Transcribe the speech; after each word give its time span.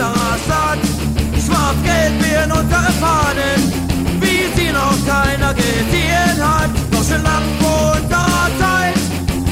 unserer 0.00 0.38
Stadt. 0.44 0.78
Schwarz-Gelb 1.44 2.22
werden 2.22 2.52
unsere 2.52 2.92
Fahnen, 3.00 3.60
wie 4.20 4.60
sie 4.60 4.72
noch 4.72 4.96
keiner 5.06 5.54
gesehen 5.54 6.38
hat. 6.40 6.70
Doch 6.90 7.04
schon 7.04 7.22
lang 7.22 7.42
vor 7.60 7.92
unserer 7.92 8.50
Zeit, 8.58 8.94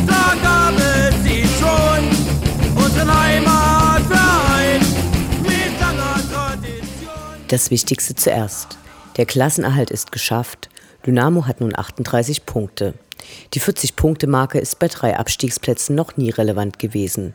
da 0.06 0.34
gab 0.42 0.74
es 0.78 1.22
sie 1.22 1.44
schon. 1.58 2.82
Unseren 2.82 3.22
Heimatverein 3.22 4.80
mit 5.42 5.80
langer 5.80 6.20
Tradition. 6.32 7.48
Das 7.48 7.70
Wichtigste 7.70 8.14
zuerst. 8.14 8.78
Der 9.16 9.26
Klassenerhalt 9.26 9.90
ist 9.90 10.12
geschafft. 10.12 10.68
Dynamo 11.06 11.46
hat 11.46 11.60
nun 11.60 11.76
38 11.76 12.46
Punkte. 12.46 12.94
Die 13.54 13.60
40-Punkte-Marke 13.60 14.58
ist 14.58 14.78
bei 14.78 14.88
drei 14.88 15.16
Abstiegsplätzen 15.16 15.94
noch 15.94 16.16
nie 16.16 16.30
relevant 16.30 16.78
gewesen. 16.78 17.34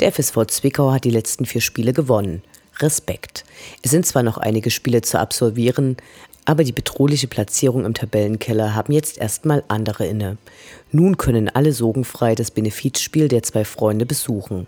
Der 0.00 0.12
FSV 0.12 0.46
Zwickau 0.46 0.92
hat 0.92 1.04
die 1.04 1.10
letzten 1.10 1.44
vier 1.44 1.60
Spiele 1.60 1.92
gewonnen. 1.92 2.42
Respekt. 2.80 3.44
Es 3.82 3.90
sind 3.90 4.06
zwar 4.06 4.22
noch 4.22 4.38
einige 4.38 4.70
Spiele 4.70 5.02
zu 5.02 5.18
absolvieren, 5.18 5.96
aber 6.44 6.64
die 6.64 6.72
bedrohliche 6.72 7.28
Platzierung 7.28 7.84
im 7.84 7.94
Tabellenkeller 7.94 8.74
haben 8.74 8.92
jetzt 8.92 9.18
erstmal 9.18 9.64
andere 9.68 10.06
inne. 10.06 10.38
Nun 10.90 11.18
können 11.18 11.48
alle 11.48 11.72
sorgenfrei 11.72 12.34
das 12.34 12.50
Benefizspiel 12.50 13.28
der 13.28 13.42
zwei 13.42 13.64
Freunde 13.64 14.06
besuchen. 14.06 14.66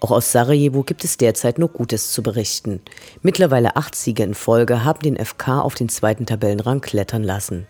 Auch 0.00 0.10
aus 0.10 0.32
Sarajevo 0.32 0.82
gibt 0.82 1.04
es 1.04 1.16
derzeit 1.16 1.58
nur 1.58 1.68
Gutes 1.68 2.12
zu 2.12 2.22
berichten. 2.22 2.80
Mittlerweile 3.22 3.76
acht 3.76 3.94
Siege 3.94 4.24
in 4.24 4.34
Folge 4.34 4.84
haben 4.84 5.00
den 5.00 5.16
FK 5.16 5.60
auf 5.60 5.74
den 5.74 5.88
zweiten 5.88 6.26
Tabellenrang 6.26 6.80
klettern 6.80 7.22
lassen. 7.22 7.66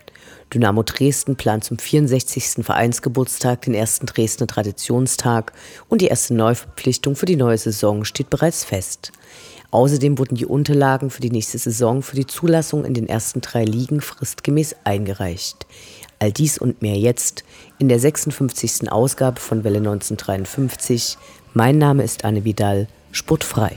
Dynamo 0.52 0.82
Dresden 0.82 1.36
plant 1.36 1.64
zum 1.64 1.78
64. 1.78 2.64
Vereinsgeburtstag 2.64 3.62
den 3.62 3.74
ersten 3.74 4.06
Dresdner 4.06 4.46
Traditionstag 4.46 5.52
und 5.88 6.00
die 6.00 6.06
erste 6.06 6.34
Neuverpflichtung 6.34 7.16
für 7.16 7.26
die 7.26 7.36
neue 7.36 7.58
Saison 7.58 8.04
steht 8.04 8.30
bereits 8.30 8.64
fest. 8.64 9.12
Außerdem 9.70 10.18
wurden 10.18 10.36
die 10.36 10.46
Unterlagen 10.46 11.10
für 11.10 11.20
die 11.20 11.30
nächste 11.30 11.58
Saison 11.58 12.02
für 12.02 12.16
die 12.16 12.26
Zulassung 12.26 12.84
in 12.84 12.94
den 12.94 13.08
ersten 13.08 13.40
drei 13.40 13.64
Ligen 13.64 14.00
fristgemäß 14.00 14.76
eingereicht. 14.84 15.66
All 16.18 16.32
dies 16.32 16.56
und 16.56 16.80
mehr 16.80 16.96
jetzt 16.96 17.44
in 17.78 17.88
der 17.88 17.98
56. 17.98 18.90
Ausgabe 18.90 19.40
von 19.40 19.64
Welle 19.64 19.78
1953. 19.78 21.18
Mein 21.52 21.78
Name 21.78 22.04
ist 22.04 22.24
Anne 22.24 22.44
Vidal, 22.44 22.88
sportfrei. 23.12 23.76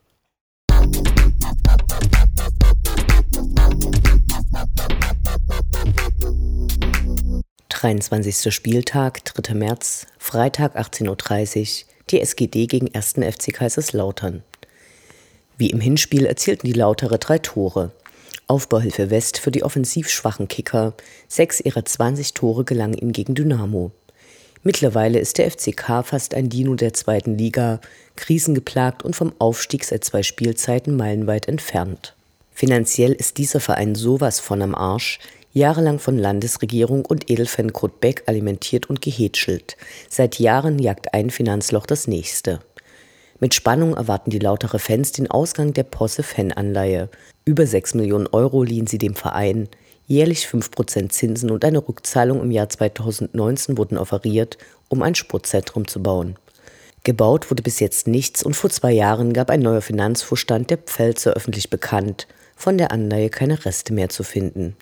23. 7.81 8.53
Spieltag, 8.53 9.25
3. 9.25 9.55
März, 9.55 10.05
Freitag 10.19 10.77
18.30 10.77 11.85
Uhr, 11.85 11.87
die 12.11 12.21
SGD 12.21 12.67
gegen 12.67 12.93
1. 12.93 13.13
FC 13.13 13.51
Kaiserslautern. 13.51 14.43
Wie 15.57 15.71
im 15.71 15.81
Hinspiel 15.81 16.27
erzielten 16.27 16.67
die 16.67 16.73
Lautere 16.73 17.17
drei 17.17 17.39
Tore. 17.39 17.91
Aufbauhilfe 18.45 19.09
West 19.09 19.39
für 19.39 19.49
die 19.49 19.63
offensiv 19.63 20.09
schwachen 20.09 20.47
Kicker. 20.47 20.93
Sechs 21.27 21.59
ihrer 21.59 21.83
20 21.83 22.35
Tore 22.35 22.65
gelangen 22.65 22.99
ihm 22.99 23.13
gegen 23.13 23.33
Dynamo. 23.33 23.89
Mittlerweile 24.61 25.17
ist 25.17 25.39
der 25.39 25.49
FCK 25.49 26.05
fast 26.05 26.35
ein 26.35 26.49
Dino 26.49 26.75
der 26.75 26.93
zweiten 26.93 27.35
Liga, 27.35 27.81
krisengeplagt 28.15 29.01
und 29.01 29.15
vom 29.15 29.33
Aufstieg 29.39 29.85
seit 29.85 30.03
zwei 30.03 30.21
Spielzeiten 30.21 30.95
meilenweit 30.95 31.47
entfernt. 31.47 32.13
Finanziell 32.53 33.13
ist 33.13 33.39
dieser 33.39 33.59
Verein 33.59 33.95
sowas 33.95 34.39
von 34.39 34.61
am 34.61 34.75
Arsch, 34.75 35.17
jahrelang 35.53 35.99
von 35.99 36.17
Landesregierung 36.17 37.05
und 37.05 37.29
Edelfan 37.29 37.73
Kurt 37.73 37.99
Beck 37.99 38.23
alimentiert 38.27 38.89
und 38.89 39.01
gehätschelt. 39.01 39.77
Seit 40.09 40.39
Jahren 40.39 40.79
jagt 40.79 41.13
ein 41.13 41.29
Finanzloch 41.29 41.85
das 41.85 42.07
nächste. 42.07 42.59
Mit 43.39 43.53
Spannung 43.55 43.95
erwarten 43.95 44.29
die 44.29 44.39
lautere 44.39 44.77
Fans 44.77 45.11
den 45.11 45.29
Ausgang 45.29 45.73
der 45.73 45.83
Posse-Fananleihe. 45.83 47.09
Über 47.43 47.65
6 47.65 47.95
Millionen 47.95 48.27
Euro 48.27 48.63
liehen 48.63 48.85
sie 48.85 48.99
dem 48.99 49.15
Verein. 49.15 49.67
Jährlich 50.05 50.45
5% 50.45 51.09
Zinsen 51.09 51.49
und 51.49 51.65
eine 51.65 51.87
Rückzahlung 51.87 52.41
im 52.41 52.51
Jahr 52.51 52.69
2019 52.69 53.77
wurden 53.77 53.97
offeriert, 53.97 54.57
um 54.89 55.01
ein 55.01 55.15
Sportzentrum 55.15 55.87
zu 55.87 56.03
bauen. 56.03 56.35
Gebaut 57.03 57.49
wurde 57.49 57.63
bis 57.63 57.79
jetzt 57.79 58.07
nichts 58.07 58.43
und 58.43 58.55
vor 58.55 58.69
zwei 58.69 58.91
Jahren 58.91 59.33
gab 59.33 59.49
ein 59.49 59.61
neuer 59.61 59.81
Finanzvorstand 59.81 60.69
der 60.69 60.77
Pfälzer 60.77 61.33
öffentlich 61.33 61.71
bekannt, 61.71 62.27
von 62.55 62.77
der 62.77 62.91
Anleihe 62.91 63.31
keine 63.31 63.65
Reste 63.65 63.91
mehr 63.91 64.09
zu 64.09 64.23
finden. 64.23 64.75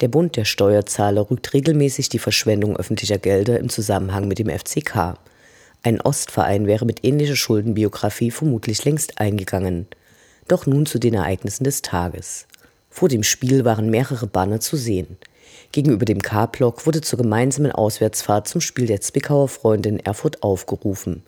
Der 0.00 0.08
Bund 0.08 0.36
der 0.36 0.46
Steuerzahler 0.46 1.30
rügt 1.30 1.52
regelmäßig 1.52 2.08
die 2.08 2.18
Verschwendung 2.18 2.74
öffentlicher 2.76 3.18
Gelder 3.18 3.58
im 3.58 3.68
Zusammenhang 3.68 4.28
mit 4.28 4.38
dem 4.38 4.48
FCK. 4.48 5.18
Ein 5.82 6.00
Ostverein 6.00 6.66
wäre 6.66 6.86
mit 6.86 7.04
ähnlicher 7.04 7.36
Schuldenbiografie 7.36 8.30
vermutlich 8.30 8.82
längst 8.86 9.20
eingegangen. 9.20 9.86
Doch 10.48 10.66
nun 10.66 10.86
zu 10.86 10.98
den 10.98 11.12
Ereignissen 11.12 11.64
des 11.64 11.82
Tages. 11.82 12.46
Vor 12.88 13.10
dem 13.10 13.22
Spiel 13.22 13.66
waren 13.66 13.90
mehrere 13.90 14.26
Banner 14.26 14.60
zu 14.60 14.76
sehen. 14.76 15.18
Gegenüber 15.70 16.06
dem 16.06 16.22
K-Block 16.22 16.86
wurde 16.86 17.02
zur 17.02 17.18
gemeinsamen 17.18 17.70
Auswärtsfahrt 17.70 18.48
zum 18.48 18.62
Spiel 18.62 18.86
der 18.86 19.02
Zwickauer 19.02 19.48
Freunde 19.48 19.90
in 19.90 20.00
Erfurt 20.00 20.42
aufgerufen. 20.42 21.22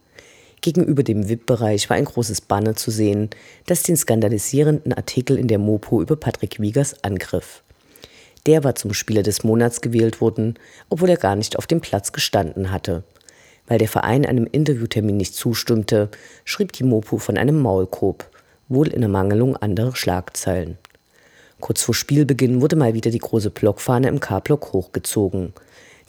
Gegenüber 0.62 1.02
dem 1.02 1.28
VIP-Bereich 1.28 1.90
war 1.90 1.96
ein 1.98 2.06
großes 2.06 2.40
Banner 2.40 2.74
zu 2.74 2.90
sehen, 2.90 3.28
das 3.66 3.82
den 3.82 3.96
skandalisierenden 3.96 4.94
Artikel 4.94 5.36
in 5.36 5.48
der 5.48 5.58
Mopo 5.58 6.00
über 6.00 6.16
Patrick 6.16 6.58
Wiegers 6.58 7.04
angriff. 7.04 7.62
Der 8.46 8.64
war 8.64 8.74
zum 8.74 8.92
Spieler 8.92 9.22
des 9.22 9.44
Monats 9.44 9.80
gewählt 9.80 10.20
worden, 10.20 10.58
obwohl 10.88 11.10
er 11.10 11.16
gar 11.16 11.36
nicht 11.36 11.56
auf 11.56 11.66
dem 11.66 11.80
Platz 11.80 12.12
gestanden 12.12 12.72
hatte. 12.72 13.04
Weil 13.68 13.78
der 13.78 13.88
Verein 13.88 14.26
einem 14.26 14.46
Interviewtermin 14.50 15.16
nicht 15.16 15.34
zustimmte, 15.34 16.08
schrieb 16.44 16.72
die 16.72 16.82
Mopo 16.82 17.18
von 17.18 17.38
einem 17.38 17.60
Maulkorb, 17.60 18.28
wohl 18.68 18.88
in 18.88 19.02
Ermangelung 19.02 19.56
anderer 19.56 19.94
Schlagzeilen. 19.94 20.76
Kurz 21.60 21.82
vor 21.82 21.94
Spielbeginn 21.94 22.60
wurde 22.60 22.74
mal 22.74 22.94
wieder 22.94 23.12
die 23.12 23.20
große 23.20 23.50
Blockfahne 23.50 24.08
im 24.08 24.18
K-Block 24.18 24.72
hochgezogen. 24.72 25.52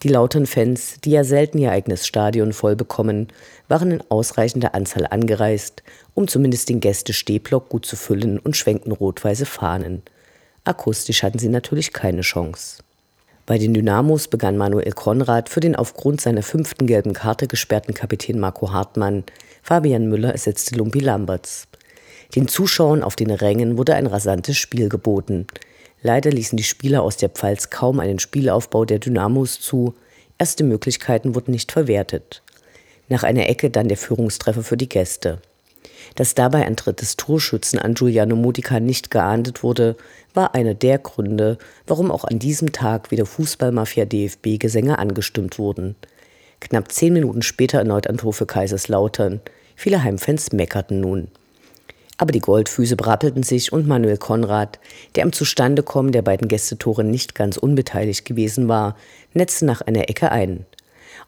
Die 0.02 0.08
lauteren 0.08 0.48
Fans, 0.48 0.96
die 1.06 1.12
ja 1.12 1.24
selten 1.24 1.60
ihr 1.60 1.72
eigenes 1.72 2.08
Stadion 2.08 2.52
voll 2.52 2.76
bekommen, 2.76 3.28
waren 3.68 3.92
in 3.92 4.04
ausreichender 4.10 4.74
Anzahl 4.74 5.06
angereist, 5.06 5.84
um 6.16 6.28
zumindest 6.28 6.70
den 6.70 6.80
Gäste-Stehblock 6.80 7.70
gut 7.70 7.86
zu 7.86 7.96
füllen 7.96 8.40
und 8.40 8.58
schwenkten 8.58 8.92
rot-weiße 8.92 9.46
Fahnen. 9.46 10.02
Akustisch 10.66 11.24
hatten 11.24 11.40
sie 11.40 11.50
natürlich 11.50 11.92
keine 11.92 12.22
Chance. 12.22 12.78
Bei 13.46 13.58
den 13.58 13.74
Dynamos 13.74 14.30
begann 14.30 14.56
Manuel 14.56 14.94
Konrad 14.94 15.50
für 15.50 15.60
den 15.60 15.76
aufgrund 15.76 16.22
seiner 16.22 16.44
fünften 16.44 16.88
gelben 16.88 17.12
Karte 17.12 17.48
gesperrten 17.48 17.94
Kapitän 17.94 18.40
Marco 18.40 18.72
Hartmann, 18.72 19.26
Fabian 19.62 20.08
Müller 20.08 20.32
ersetzte 20.32 20.76
Lumpi 20.76 21.00
Lamberts. 21.00 21.68
Den 22.36 22.48
Zuschauern 22.48 23.04
auf 23.04 23.18
den 23.18 23.30
Rängen 23.30 23.78
wurde 23.78 23.96
ein 23.96 24.08
rasantes 24.08 24.58
Spiel 24.58 24.88
geboten. 24.88 25.48
Leider 26.02 26.32
ließen 26.32 26.56
die 26.56 26.64
Spieler 26.64 27.02
aus 27.02 27.18
der 27.18 27.30
Pfalz 27.30 27.70
kaum 27.70 28.00
einen 28.00 28.20
Spielaufbau 28.20 28.86
der 28.86 29.00
Dynamos 29.00 29.60
zu. 29.60 29.94
Erste 30.38 30.64
Möglichkeiten 30.64 31.36
wurden 31.36 31.52
nicht 31.52 31.74
verwertet. 31.74 32.42
Nach 33.10 33.24
einer 33.24 33.50
Ecke 33.50 33.70
dann 33.70 33.90
der 33.90 33.98
Führungstreffer 33.98 34.64
für 34.64 34.78
die 34.78 34.90
Gäste. 34.90 35.42
Dass 36.16 36.36
dabei 36.36 36.66
ein 36.66 36.76
drittes 36.76 37.18
Torschützen 37.18 37.80
an 37.80 37.94
Giuliano 37.94 38.36
Modica 38.36 38.80
nicht 38.80 39.12
geahndet 39.12 39.64
wurde, 39.64 39.96
war 40.34 40.56
einer 40.56 40.74
der 40.74 41.00
Gründe, 41.00 41.58
warum 41.88 42.12
auch 42.12 42.24
an 42.24 42.40
diesem 42.40 42.72
Tag 42.72 43.12
wieder 43.12 43.26
Fußballmafia 43.26 44.06
DFB-Gesänge 44.06 45.00
angestimmt 45.00 45.58
wurden. 45.60 45.96
Knapp 46.60 46.92
zehn 46.92 47.14
Minuten 47.14 47.42
später 47.42 47.80
erneut 47.80 48.08
ein 48.08 48.18
Tor 48.18 48.34
für 48.34 48.46
Kaiserslautern. 48.46 49.42
Viele 49.76 50.04
Heimfans 50.04 50.52
meckerten 50.52 51.02
nun. 51.02 51.28
Aber 52.18 52.32
die 52.32 52.40
Goldfüße 52.40 52.96
brappelten 52.96 53.44
sich 53.44 53.74
und 53.74 53.88
Manuel 53.88 54.18
Konrad, 54.18 54.80
der 55.16 55.24
am 55.24 55.34
Zustandekommen 55.34 56.12
der 56.12 56.22
beiden 56.22 56.48
Gästetore 56.48 57.04
nicht 57.04 57.36
ganz 57.36 57.58
unbeteiligt 57.58 58.24
gewesen 58.26 58.68
war, 58.68 58.96
netzte 59.34 59.66
nach 59.66 59.82
einer 59.82 60.10
Ecke 60.10 60.32
ein. 60.32 60.66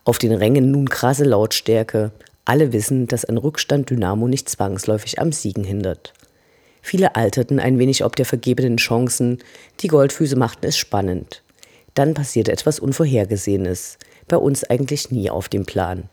Auf 0.03 0.19
den 0.19 0.31
Rängen 0.31 0.71
nun 0.71 0.87
krasse 0.87 1.23
Lautstärke, 1.23 2.11
alle 2.45 2.73
wissen, 2.73 3.07
dass 3.07 3.25
ein 3.25 3.37
Rückstand 3.37 3.89
Dynamo 3.89 4.27
nicht 4.27 4.47
zwangsläufig 4.49 5.19
am 5.19 5.31
Siegen 5.31 5.63
hindert. 5.63 6.13
Viele 6.81 7.15
alterten 7.15 7.59
ein 7.59 7.79
wenig 7.79 8.03
ob 8.05 8.15
der 8.15 8.25
vergebenen 8.25 8.77
Chancen, 8.77 9.39
die 9.79 9.87
Goldfüße 9.87 10.35
machten 10.35 10.67
es 10.67 10.77
spannend. 10.77 11.41
Dann 11.95 12.13
passierte 12.13 12.51
etwas 12.51 12.79
Unvorhergesehenes, 12.79 13.97
bei 14.27 14.37
uns 14.37 14.63
eigentlich 14.63 15.11
nie 15.11 15.29
auf 15.29 15.49
dem 15.49 15.65
Plan. 15.65 16.09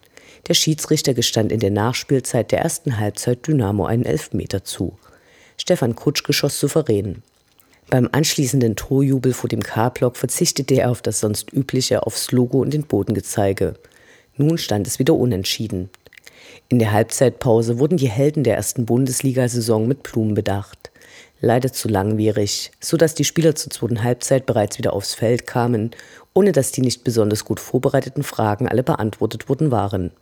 Der 0.48 0.54
Schiedsrichter 0.54 1.14
gestand 1.14 1.52
in 1.52 1.60
der 1.60 1.70
Nachspielzeit 1.70 2.52
der 2.52 2.60
ersten 2.60 2.98
Halbzeit 2.98 3.46
Dynamo 3.46 3.84
einen 3.84 4.04
Elfmeter 4.04 4.64
zu. 4.64 4.98
Stefan 5.56 5.94
Kutsch 5.94 6.24
geschoss 6.24 6.58
souverän. 6.58 7.22
Beim 7.90 8.08
anschließenden 8.10 8.74
Torjubel 8.74 9.34
vor 9.34 9.48
dem 9.48 9.62
K-Block 9.62 10.16
verzichtete 10.16 10.76
er 10.76 10.90
auf 10.90 11.02
das 11.02 11.20
sonst 11.20 11.52
übliche, 11.52 12.06
aufs 12.06 12.32
Logo 12.32 12.60
und 12.60 12.72
den 12.72 12.84
Bodengezeige. 12.84 13.74
Nun 14.36 14.56
stand 14.56 14.86
es 14.86 14.98
wieder 14.98 15.14
unentschieden. 15.14 15.90
In 16.72 16.78
der 16.78 16.92
Halbzeitpause 16.92 17.78
wurden 17.78 17.98
die 17.98 18.08
Helden 18.08 18.44
der 18.44 18.56
ersten 18.56 18.86
Bundesliga-Saison 18.86 19.86
mit 19.86 20.02
Blumen 20.02 20.32
bedacht. 20.32 20.90
Leider 21.42 21.70
zu 21.70 21.86
langwierig, 21.86 22.72
so 22.80 22.96
dass 22.96 23.14
die 23.14 23.26
Spieler 23.26 23.54
zur 23.54 23.70
zweiten 23.70 24.02
Halbzeit 24.02 24.46
bereits 24.46 24.78
wieder 24.78 24.94
aufs 24.94 25.12
Feld 25.12 25.46
kamen, 25.46 25.90
ohne 26.32 26.50
dass 26.50 26.72
die 26.72 26.80
nicht 26.80 27.04
besonders 27.04 27.44
gut 27.44 27.60
vorbereiteten 27.60 28.22
Fragen 28.22 28.68
alle 28.68 28.82
beantwortet 28.82 29.50
worden 29.50 29.70
waren. 29.70 30.12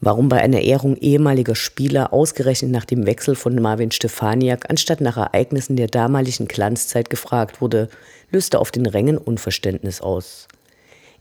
Warum 0.00 0.28
bei 0.28 0.40
einer 0.40 0.60
Ehrung 0.60 0.94
ehemaliger 0.94 1.56
Spieler 1.56 2.12
ausgerechnet 2.12 2.70
nach 2.70 2.84
dem 2.84 3.04
Wechsel 3.04 3.34
von 3.34 3.56
Marvin 3.56 3.90
Stefaniak 3.90 4.70
anstatt 4.70 5.00
nach 5.00 5.16
Ereignissen 5.16 5.74
der 5.74 5.88
damaligen 5.88 6.46
Glanzzeit 6.46 7.10
gefragt 7.10 7.60
wurde, 7.60 7.88
löste 8.30 8.60
auf 8.60 8.70
den 8.70 8.86
Rängen 8.86 9.18
Unverständnis 9.18 10.00
aus. 10.00 10.46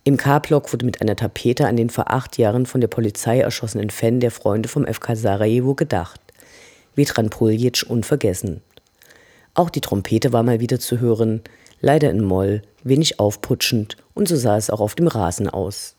Im 0.09 0.17
K-Block 0.17 0.73
wurde 0.73 0.87
mit 0.87 1.01
einer 1.01 1.15
Tapete 1.15 1.67
an 1.67 1.77
den 1.77 1.91
vor 1.91 2.09
acht 2.09 2.39
Jahren 2.39 2.65
von 2.65 2.81
der 2.81 2.87
Polizei 2.87 3.41
erschossenen 3.41 3.91
Fan 3.91 4.19
der 4.19 4.31
Freunde 4.31 4.67
vom 4.67 4.87
FK 4.87 5.15
Sarajevo 5.15 5.75
gedacht. 5.75 6.19
Vetran 6.95 7.29
Puljic 7.29 7.85
unvergessen. 7.87 8.61
Auch 9.53 9.69
die 9.69 9.81
Trompete 9.81 10.33
war 10.33 10.41
mal 10.41 10.59
wieder 10.59 10.79
zu 10.79 10.99
hören, 10.99 11.41
leider 11.79 12.09
in 12.09 12.23
Moll, 12.23 12.63
wenig 12.83 13.19
aufputschend 13.19 13.97
und 14.15 14.27
so 14.27 14.35
sah 14.35 14.57
es 14.57 14.71
auch 14.71 14.79
auf 14.79 14.95
dem 14.95 15.05
Rasen 15.05 15.47
aus. 15.47 15.95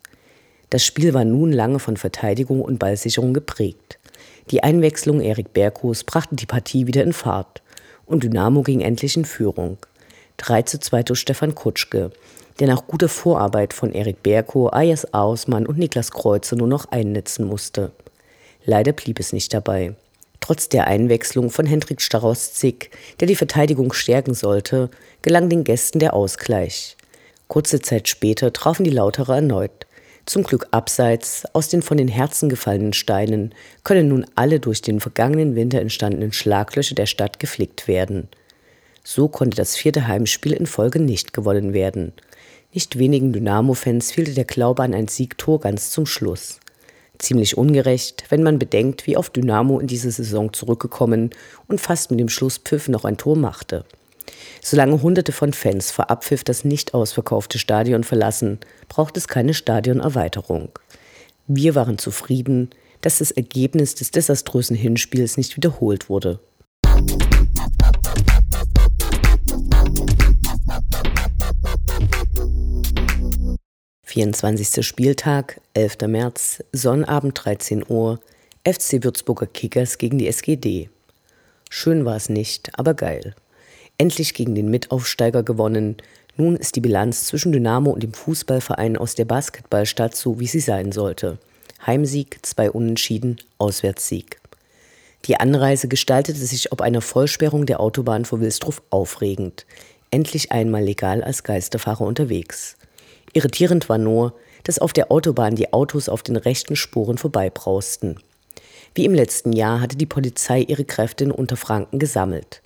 Das 0.70 0.84
Spiel 0.84 1.14
war 1.14 1.24
nun 1.24 1.52
lange 1.52 1.78
von 1.78 1.96
Verteidigung 1.96 2.62
und 2.62 2.80
Ballsicherung 2.80 3.32
geprägt. 3.32 4.00
Die 4.50 4.64
Einwechslung 4.64 5.20
Erik 5.20 5.52
Berghus 5.52 6.02
brachte 6.02 6.34
die 6.34 6.46
Partie 6.46 6.88
wieder 6.88 7.04
in 7.04 7.12
Fahrt 7.12 7.62
und 8.06 8.24
Dynamo 8.24 8.62
ging 8.64 8.80
endlich 8.80 9.16
in 9.16 9.24
Führung. 9.24 9.78
3 10.38 10.62
zu 10.62 10.80
2 10.80 11.04
durch 11.04 11.20
Stefan 11.20 11.54
Kutschke, 11.54 12.10
der 12.60 12.68
nach 12.68 12.86
guter 12.86 13.08
Vorarbeit 13.08 13.72
von 13.72 13.92
Erik 13.92 14.22
Berko, 14.22 14.68
Ayas 14.68 15.12
Ausmann 15.14 15.66
und 15.66 15.78
Niklas 15.78 16.10
Kreuzer 16.12 16.56
nur 16.56 16.68
noch 16.68 16.92
einnetzen 16.92 17.46
musste. 17.46 17.90
Leider 18.64 18.92
blieb 18.92 19.18
es 19.18 19.32
nicht 19.32 19.54
dabei. 19.54 19.94
Trotz 20.40 20.68
der 20.68 20.86
Einwechslung 20.86 21.50
von 21.50 21.66
Hendrik 21.66 22.02
Staroszik, 22.02 22.90
der 23.18 23.28
die 23.28 23.36
Verteidigung 23.36 23.92
stärken 23.92 24.34
sollte, 24.34 24.90
gelang 25.22 25.48
den 25.48 25.64
Gästen 25.64 25.98
der 25.98 26.14
Ausgleich. 26.14 26.96
Kurze 27.48 27.80
Zeit 27.80 28.08
später 28.08 28.52
trafen 28.52 28.84
die 28.84 28.90
Lauterer 28.90 29.36
erneut. 29.36 29.86
Zum 30.26 30.42
Glück 30.42 30.68
abseits, 30.70 31.44
aus 31.54 31.68
den 31.68 31.82
von 31.82 31.96
den 31.96 32.08
Herzen 32.08 32.48
gefallenen 32.48 32.92
Steinen, 32.92 33.54
können 33.84 34.08
nun 34.08 34.26
alle 34.34 34.60
durch 34.60 34.82
den 34.82 35.00
vergangenen 35.00 35.56
Winter 35.56 35.80
entstandenen 35.80 36.32
Schlaglöcher 36.32 36.94
der 36.94 37.06
Stadt 37.06 37.40
geflickt 37.40 37.88
werden. 37.88 38.28
So 39.02 39.28
konnte 39.28 39.56
das 39.56 39.76
vierte 39.76 40.06
Heimspiel 40.06 40.52
in 40.52 40.66
Folge 40.66 41.00
nicht 41.00 41.32
gewonnen 41.32 41.72
werden. 41.72 42.12
Nicht 42.72 43.00
wenigen 43.00 43.32
Dynamo-Fans 43.32 44.12
fehlte 44.12 44.32
der 44.32 44.44
Glaube 44.44 44.84
an 44.84 44.94
ein 44.94 45.08
Siegtor 45.08 45.58
ganz 45.58 45.90
zum 45.90 46.06
Schluss. 46.06 46.60
Ziemlich 47.18 47.58
ungerecht, 47.58 48.24
wenn 48.28 48.44
man 48.44 48.60
bedenkt, 48.60 49.08
wie 49.08 49.16
oft 49.16 49.34
Dynamo 49.34 49.80
in 49.80 49.88
diese 49.88 50.10
Saison 50.12 50.52
zurückgekommen 50.52 51.30
und 51.66 51.80
fast 51.80 52.12
mit 52.12 52.20
dem 52.20 52.28
Schlusspfiff 52.28 52.88
noch 52.88 53.04
ein 53.04 53.16
Tor 53.16 53.36
machte. 53.36 53.84
Solange 54.62 55.02
Hunderte 55.02 55.32
von 55.32 55.52
Fans 55.52 55.90
vor 55.90 56.10
Abpfiff 56.10 56.44
das 56.44 56.64
nicht 56.64 56.94
ausverkaufte 56.94 57.58
Stadion 57.58 58.04
verlassen, 58.04 58.60
braucht 58.88 59.16
es 59.16 59.26
keine 59.26 59.52
Stadionerweiterung. 59.52 60.68
Wir 61.48 61.74
waren 61.74 61.98
zufrieden, 61.98 62.70
dass 63.00 63.18
das 63.18 63.32
Ergebnis 63.32 63.96
des 63.96 64.12
desaströsen 64.12 64.76
Hinspiels 64.76 65.36
nicht 65.36 65.56
wiederholt 65.56 66.08
wurde. 66.08 66.38
24. 74.10 74.84
Spieltag, 74.84 75.60
11. 75.74 76.08
März, 76.08 76.64
Sonnabend 76.72 77.44
13 77.44 77.84
Uhr, 77.88 78.18
FC 78.64 79.04
Würzburger 79.04 79.46
Kickers 79.46 79.98
gegen 79.98 80.18
die 80.18 80.26
SGD. 80.26 80.90
Schön 81.68 82.04
war 82.04 82.16
es 82.16 82.28
nicht, 82.28 82.76
aber 82.76 82.94
geil. 82.94 83.36
Endlich 83.98 84.34
gegen 84.34 84.56
den 84.56 84.68
Mitaufsteiger 84.68 85.44
gewonnen. 85.44 85.98
Nun 86.36 86.56
ist 86.56 86.74
die 86.74 86.80
Bilanz 86.80 87.26
zwischen 87.26 87.52
Dynamo 87.52 87.92
und 87.92 88.02
dem 88.02 88.12
Fußballverein 88.12 88.96
aus 88.96 89.14
der 89.14 89.26
Basketballstadt 89.26 90.16
so, 90.16 90.40
wie 90.40 90.48
sie 90.48 90.58
sein 90.58 90.90
sollte. 90.90 91.38
Heimsieg, 91.86 92.40
zwei 92.42 92.68
Unentschieden, 92.68 93.36
Auswärtssieg. 93.58 94.40
Die 95.26 95.36
Anreise 95.36 95.86
gestaltete 95.86 96.40
sich 96.40 96.72
ob 96.72 96.80
einer 96.80 97.00
Vollsperrung 97.00 97.64
der 97.64 97.78
Autobahn 97.78 98.24
vor 98.24 98.40
Wilsdruff 98.40 98.82
aufregend. 98.90 99.66
Endlich 100.10 100.50
einmal 100.50 100.82
legal 100.82 101.22
als 101.22 101.44
Geisterfahrer 101.44 102.00
unterwegs. 102.00 102.76
Irritierend 103.32 103.88
war 103.88 103.98
nur, 103.98 104.34
dass 104.64 104.78
auf 104.78 104.92
der 104.92 105.10
Autobahn 105.10 105.56
die 105.56 105.72
Autos 105.72 106.08
auf 106.08 106.22
den 106.22 106.36
rechten 106.36 106.76
Spuren 106.76 107.18
vorbeibrausten. 107.18 108.20
Wie 108.94 109.04
im 109.04 109.14
letzten 109.14 109.52
Jahr 109.52 109.80
hatte 109.80 109.96
die 109.96 110.06
Polizei 110.06 110.60
ihre 110.62 110.84
Kräfte 110.84 111.24
in 111.24 111.30
Unterfranken 111.30 111.98
gesammelt. 111.98 112.60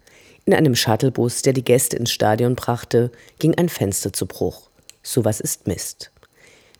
In 0.46 0.54
einem 0.54 0.74
Shuttlebus, 0.74 1.42
der 1.42 1.52
die 1.52 1.64
Gäste 1.64 1.96
ins 1.96 2.10
Stadion 2.10 2.54
brachte, 2.54 3.10
ging 3.38 3.54
ein 3.54 3.68
Fenster 3.68 4.12
zu 4.12 4.26
Bruch. 4.26 4.68
Sowas 5.02 5.40
ist 5.40 5.66
Mist. 5.66 6.10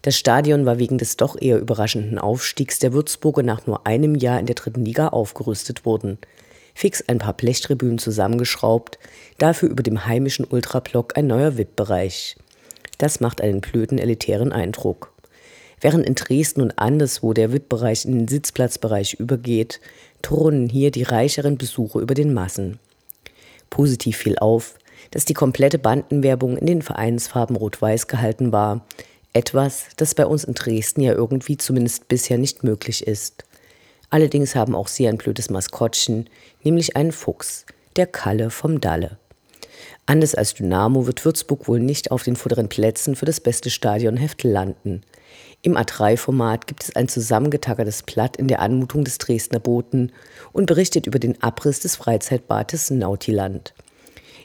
Das 0.03 0.17
Stadion 0.17 0.67
war 0.67 0.79
wegen 0.79 0.99
des 0.99 1.17
doch 1.17 1.41
eher 1.41 1.59
überraschenden 1.59 2.19
Aufstiegs 2.19 2.79
der 2.79 2.93
Würzburger 2.93 3.43
nach 3.43 3.67
nur 3.67 3.87
einem 3.87 4.15
Jahr 4.15 4.39
in 4.39 4.47
der 4.47 4.55
dritten 4.55 4.85
Liga 4.85 5.09
aufgerüstet 5.09 5.87
worden. 5.87 6.19
Fix 6.75 7.03
ein 7.07 7.19
paar 7.19 7.33
Blechtribünen 7.33 7.99
zusammengeschraubt, 7.99 8.99
dafür 9.39 9.71
über 9.71 9.83
dem 9.83 10.05
heimischen 10.05 10.45
Ultrablock 10.45 11.17
ein 11.17 11.27
neuer 11.27 11.57
VIP-Bereich. 11.57 12.37
Das 12.99 13.21
macht 13.21 13.41
einen 13.41 13.61
blöden 13.61 13.99
elitären 13.99 14.53
Eindruck. 14.53 15.13
Während 15.81 16.07
in 16.07 16.15
Dresden 16.15 16.63
und 16.63 16.79
anderswo 16.79 17.33
der 17.33 17.53
VIP-Bereich 17.53 18.05
in 18.05 18.13
den 18.19 18.29
Sitzplatzbereich 18.29 19.15
übergeht, 19.15 19.81
turnen 20.23 20.69
hier 20.69 20.91
die 20.91 21.03
reicheren 21.03 21.59
Besucher 21.59 22.01
über 22.01 22.15
den 22.15 22.33
Massen. 22.33 22.79
Positiv 23.69 24.17
fiel 24.17 24.39
auf, 24.39 24.79
dass 25.11 25.25
die 25.25 25.35
komplette 25.35 25.79
Bandenwerbung 25.79 26.57
in 26.57 26.67
den 26.67 26.83
Vereinsfarben 26.83 27.57
rot-weiß 27.57 28.07
gehalten 28.07 28.53
war, 28.53 28.87
etwas, 29.33 29.87
das 29.97 30.15
bei 30.15 30.27
uns 30.27 30.45
in 30.45 30.55
Dresden 30.55 31.03
ja 31.03 31.13
irgendwie 31.13 31.57
zumindest 31.57 32.09
bisher 32.09 32.39
nicht 32.39 32.65
möglich 32.65 33.07
ist. 33.07 33.45
Allerdings 34.09 34.55
haben 34.55 34.75
auch 34.75 34.89
sie 34.89 35.09
ein 35.09 35.19
blödes 35.19 35.51
Maskottchen, 35.51 36.31
nämlich 36.63 36.97
einen 36.97 37.13
Fuchs, 37.13 37.67
der 37.97 38.07
Kalle 38.07 38.51
vom 38.51 38.81
Dalle. 38.81 39.19
Anders 40.07 40.35
als 40.35 40.53
Dynamo 40.53 41.07
wird 41.07 41.25
Würzburg 41.25 41.67
wohl 41.67 41.81
nicht 41.81 42.11
auf 42.11 42.23
den 42.23 42.37
vorderen 42.37 42.69
Plätzen 42.69 43.17
für 43.17 43.25
das 43.25 43.41
beste 43.41 43.71
Stadionheft 43.71 44.43
landen. 44.43 45.01
Im 45.63 45.79
A3-Format 45.79 46.67
gibt 46.67 46.85
es 46.85 46.95
ein 46.95 47.09
zusammengetackertes 47.09 48.03
Blatt 48.03 48.37
in 48.37 48.49
der 48.49 48.61
Anmutung 48.61 49.05
des 49.05 49.17
Dresdner 49.17 49.61
Boten 49.61 50.13
und 50.53 50.67
berichtet 50.67 51.07
über 51.07 51.19
den 51.19 51.43
Abriss 51.43 51.81
des 51.81 51.97
Freizeitbades 51.97 52.91
Nautiland. 52.91 53.73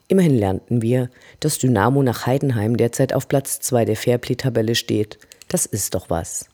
Immerhin 0.07 0.37
lernten 0.37 0.81
wir, 0.81 1.09
dass 1.41 1.57
Dynamo 1.57 2.03
nach 2.03 2.25
Heidenheim 2.25 2.77
derzeit 2.77 3.13
auf 3.13 3.27
Platz 3.27 3.59
2 3.59 3.83
der 3.83 3.97
Fairplay-Tabelle 3.97 4.75
steht. 4.75 5.19
Das 5.49 5.65
ist 5.65 5.93
doch 5.93 6.09
was. 6.09 6.45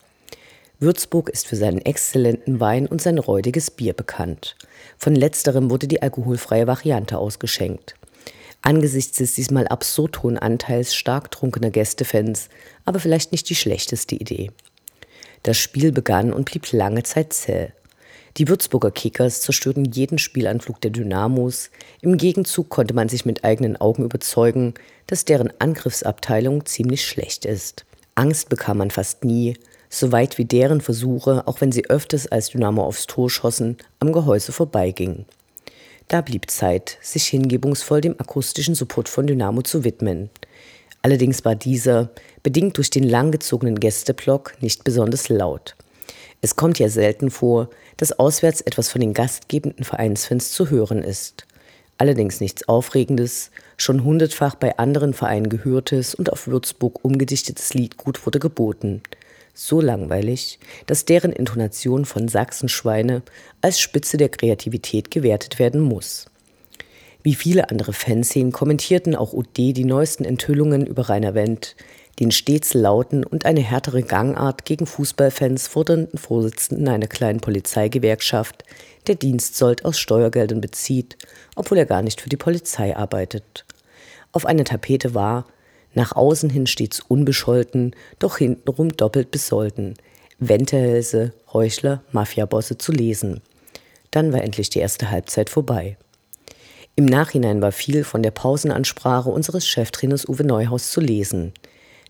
Würzburg 0.80 1.30
ist 1.30 1.48
für 1.48 1.56
seinen 1.56 1.80
exzellenten 1.80 2.60
Wein 2.60 2.88
und 2.88 3.02
sein 3.02 3.20
räudiges 3.20 3.70
Bier 3.72 3.94
bekannt. 3.94 4.58
Von 4.98 5.16
letzterem 5.16 5.70
wurde 5.70 5.88
die 5.88 6.02
alkoholfreie 6.02 6.68
Variante 6.68 7.18
ausgeschenkt. 7.18 7.96
Angesichts 8.65 9.19
des 9.19 9.36
diesmal 9.36 9.67
absurd 9.67 10.24
hohen 10.24 10.39
Anteils 10.39 10.95
stark 10.95 11.29
trunkener 11.29 11.69
Gästefans, 11.69 12.50
aber 12.84 13.00
vielleicht 13.00 13.31
nicht 13.31 13.48
die 13.48 13.53
schlechteste 13.53 14.15
Idee. 14.15 14.50
Das 15.43 15.55
Spiel 15.55 15.91
begann 15.91 16.34
und 16.34 16.45
blieb 16.45 16.72
lange 16.72 17.03
Zeit 17.03 17.31
zäh. 17.31 17.74
Die 18.38 18.48
Würzburger 18.48 18.89
Kickers 18.89 19.41
zerstörten 19.41 19.86
jeden 19.86 20.17
Spielanflug 20.17 20.81
der 20.81 20.89
Dynamos. 20.89 21.69
Im 22.01 22.17
Gegenzug 22.17 22.69
konnte 22.69 22.95
man 22.95 23.07
sich 23.07 23.24
mit 23.24 23.43
eigenen 23.43 23.77
Augen 23.77 24.03
überzeugen, 24.03 24.74
dass 25.05 25.25
deren 25.25 25.53
Angriffsabteilung 25.60 26.65
ziemlich 26.65 27.05
schlecht 27.05 27.45
ist. 27.45 27.86
Angst 28.15 28.50
bekam 28.50 28.79
man 28.79 28.89
fast 28.89 29.24
nie, 29.24 29.57
so 29.91 30.12
weit 30.12 30.39
wie 30.39 30.45
deren 30.45 30.81
Versuche, 30.81 31.48
auch 31.48 31.62
wenn 31.62 31.72
sie 31.72 31.88
öfters 31.88 32.25
als 32.25 32.50
Dynamo 32.50 32.84
aufs 32.84 33.05
Tor 33.05 33.29
schossen, 33.29 33.77
am 34.00 34.12
Gehäuse 34.12 34.51
vorbeigingen. 34.51 35.27
Da 36.08 36.22
blieb 36.22 36.52
Zeit, 36.52 36.98
sich 37.02 37.26
hingebungsvoll 37.28 38.02
dem 38.02 38.20
akustischen 38.20 38.76
Support 38.76 39.10
von 39.10 39.26
Dynamo 39.26 39.64
zu 39.64 39.84
widmen. 39.84 40.30
Allerdings 41.02 41.44
war 41.46 41.56
dieser, 41.56 42.12
bedingt 42.44 42.78
durch 42.78 42.92
den 42.92 43.04
langgezogenen 43.04 43.80
Gästeblock, 43.80 44.54
nicht 44.62 44.84
besonders 44.84 45.30
laut. 45.30 45.76
Es 46.42 46.56
kommt 46.56 46.78
ja 46.78 46.90
selten 46.90 47.32
vor, 47.32 47.70
dass 47.98 48.20
auswärts 48.20 48.62
etwas 48.62 48.90
von 48.90 49.02
den 49.02 49.14
gastgebenden 49.14 49.84
Vereinsfans 49.84 50.52
zu 50.52 50.70
hören 50.70 51.02
ist. 51.02 51.48
Allerdings 51.98 52.40
nichts 52.40 52.68
Aufregendes, 52.68 53.50
schon 53.78 54.04
hundertfach 54.04 54.56
bei 54.56 54.78
anderen 54.78 55.14
Vereinen 55.14 55.50
gehörtes 55.50 56.14
und 56.14 56.32
auf 56.32 56.46
Würzburg 56.46 57.04
umgedichtetes 57.04 57.74
Liedgut 57.74 58.26
wurde 58.26 58.40
geboten– 58.40 59.02
so 59.56 59.82
langweilig, 59.82 60.60
dass 60.86 61.06
deren 61.06 61.32
Intonation 61.32 62.06
von 62.06 62.28
Sachsenschweine 62.28 63.24
als 63.62 63.80
Spitze 63.80 64.18
der 64.18 64.30
Kreativität 64.30 65.10
gewertet 65.10 65.58
werden 65.58 65.82
muss. 65.82 66.28
Wie 67.24 67.34
viele 67.34 67.72
andere 67.72 67.94
Fanszenen 67.94 68.52
kommentierten 68.52 69.16
auch 69.16 69.34
UD 69.34 69.58
die 69.58 69.86
neuesten 69.86 70.26
Enthüllungen 70.26 70.86
über 70.86 71.10
Rainer 71.10 71.34
Wendt, 71.34 71.76
den 72.20 72.32
stets 72.32 72.74
lauten 72.74 73.24
und 73.24 73.46
eine 73.46 73.62
härtere 73.62 74.04
Gangart 74.04 74.66
gegen 74.66 74.86
Fußballfans 74.86 75.68
fordernden 75.68 76.20
Vorsitzenden 76.20 76.88
einer 76.88 77.08
kleinen 77.08 77.40
Polizeigewerkschaft, 77.40 78.64
der 79.08 79.16
Dienstsold 79.16 79.86
aus 79.86 79.98
Steuergeldern 80.00 80.62
bezieht, 80.62 81.18
obwohl 81.56 81.80
er 81.80 81.86
gar 81.86 82.02
nicht 82.02 82.22
für 82.22 82.30
die 82.30 82.38
Polizei 82.38 82.96
arbeitet. 82.96 83.66
Auf 84.32 84.46
einer 84.46 84.64
Tapete 84.64 85.14
war, 85.14 85.46
nach 85.96 86.16
außen 86.16 86.50
hin 86.50 86.68
stets 86.68 87.00
unbescholten, 87.00 87.96
doch 88.20 88.38
hintenrum 88.38 88.90
doppelt 88.96 89.32
besolten. 89.32 89.96
Wendehälse, 90.40 91.34
Heuchler, 91.52 92.04
Mafiabosse 92.12 92.78
zu 92.78 92.92
lesen. 92.92 93.42
Dann 94.12 94.32
war 94.34 94.44
endlich 94.44 94.70
die 94.70 94.80
erste 94.80 95.10
Halbzeit 95.10 95.50
vorbei. 95.50 95.98
Im 96.98 97.06
Nachhinein 97.06 97.62
war 97.62 97.72
viel 97.72 98.04
von 98.04 98.24
der 98.24 98.32
Pausenansprache 98.32 99.30
unseres 99.30 99.68
Cheftrainers 99.68 100.28
Uwe 100.28 100.44
Neuhaus 100.44 100.92
zu 100.92 101.02
lesen. 101.02 101.54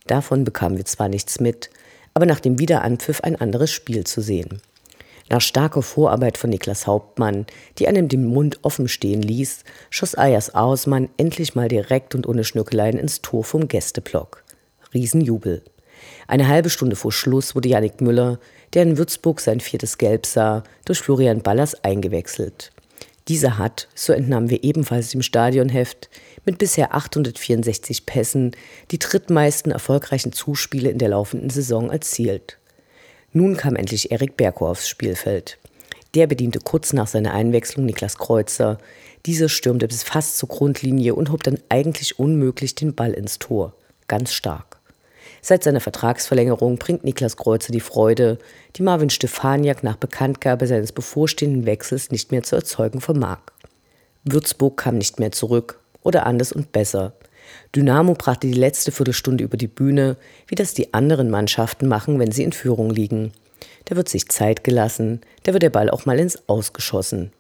Davon 0.06 0.44
bekamen 0.44 0.78
wir 0.78 0.86
zwar 0.86 1.10
nichts 1.10 1.40
mit, 1.40 1.70
aber 2.14 2.26
nach 2.26 2.40
dem 2.40 2.60
Wiederanpfiff 2.60 3.22
ein 3.22 3.36
anderes 3.36 3.72
Spiel 3.72 4.04
zu 4.04 4.22
sehen. 4.22 4.62
Nach 5.30 5.42
starker 5.42 5.82
Vorarbeit 5.82 6.38
von 6.38 6.52
Niklas 6.52 6.86
Hauptmann, 6.86 7.48
die 7.80 7.88
einem 7.88 8.08
den 8.08 8.26
Mund 8.26 8.60
offen 8.62 8.88
stehen 8.88 9.24
ließ, 9.24 9.64
schoss 9.90 10.16
Ayas 10.16 10.54
Ausmann 10.54 11.10
endlich 11.18 11.56
mal 11.56 11.68
direkt 11.68 12.14
und 12.14 12.28
ohne 12.28 12.44
Schnürkeleien 12.44 13.00
ins 13.00 13.22
Tor 13.22 13.44
vom 13.44 13.68
Gästeblock. 13.68 14.44
Riesenjubel. 14.94 15.64
Eine 16.28 16.48
halbe 16.48 16.70
Stunde 16.70 16.96
vor 16.96 17.12
Schluss 17.12 17.56
wurde 17.56 17.70
Yannick 17.70 18.02
Müller, 18.02 18.40
der 18.74 18.84
in 18.84 18.98
Würzburg 18.98 19.40
sein 19.40 19.60
viertes 19.60 19.98
Gelb 19.98 20.26
sah, 20.28 20.64
durch 20.86 21.00
Florian 21.00 21.42
Ballas 21.42 21.84
eingewechselt. 21.84 22.72
Dieser 23.28 23.58
hat, 23.58 23.88
so 23.96 24.14
entnahmen 24.14 24.52
wir 24.52 24.64
ebenfalls 24.64 25.14
im 25.16 25.24
Stadionheft, 25.24 26.10
mit 26.46 26.60
bisher 26.60 26.94
864 26.94 28.06
Pässen 28.06 28.52
die 28.92 29.00
drittmeisten 29.00 29.72
erfolgreichen 29.72 30.32
Zuspiele 30.32 30.92
in 30.92 31.00
der 31.00 31.10
laufenden 31.10 31.50
Saison 31.50 31.90
erzielt. 31.90 32.60
Nun 33.38 33.58
kam 33.58 33.76
endlich 33.76 34.14
Erik 34.14 34.38
Berko 34.38 34.70
aufs 34.70 34.88
Spielfeld. 34.88 35.58
Der 36.14 36.26
bediente 36.26 36.60
kurz 36.60 36.94
nach 36.94 37.08
seiner 37.08 37.34
Einwechslung 37.34 37.86
Niklas 37.86 38.18
Kreuzer. 38.18 38.78
Dieser 39.26 39.50
stürmte 39.50 39.90
bis 39.90 40.04
fast 40.04 40.38
zur 40.38 40.48
Grundlinie 40.48 41.16
und 41.16 41.30
hob 41.34 41.44
dann 41.44 41.60
eigentlich 41.68 42.18
unmöglich 42.18 42.76
den 42.76 42.96
Ball 42.96 43.12
ins 43.12 43.38
Tor. 43.38 43.74
Ganz 44.08 44.32
stark. 44.32 44.78
Seit 45.42 45.66
seiner 45.66 45.82
Vertragsverlängerung 45.82 46.78
bringt 46.78 47.04
Niklas 47.04 47.36
Kreuzer 47.36 47.74
die 47.74 47.82
Freude, 47.82 48.40
die 48.78 48.84
Marvin 48.84 49.10
Stefaniak 49.10 49.84
nach 49.84 49.98
Bekanntgabe 49.98 50.66
seines 50.66 50.94
bevorstehenden 50.94 51.66
Wechsels 51.66 52.12
nicht 52.12 52.32
mehr 52.32 52.44
zu 52.44 52.56
erzeugen 52.56 53.02
vermag. 53.02 53.40
Würzburg 54.24 54.78
kam 54.78 54.98
nicht 54.98 55.20
mehr 55.20 55.34
zurück 55.34 55.82
oder 56.04 56.26
anders 56.26 56.54
und 56.54 56.72
besser. 56.72 57.12
Dynamo 57.76 58.14
brachte 58.14 58.48
die 58.48 58.54
letzte 58.54 58.92
Viertelstunde 58.92 59.44
über 59.44 59.58
die 59.58 59.68
Bühne, 59.68 60.18
wie 60.48 60.56
das 60.56 60.74
die 60.74 60.94
anderen 60.94 61.30
Mannschaften 61.30 61.88
machen, 61.88 62.20
wenn 62.20 62.32
sie 62.32 62.44
in 62.44 62.52
Führung 62.52 62.90
liegen. 62.90 63.32
Da 63.86 63.96
wird 63.96 64.10
sich 64.10 64.30
Zeit 64.30 64.64
gelassen, 64.64 65.22
da 65.44 65.54
wird 65.54 65.64
der 65.64 65.70
Ball 65.70 65.90
auch 65.90 66.06
mal 66.06 66.20
ins 66.20 66.48
Ausgeschossen. 66.48 67.32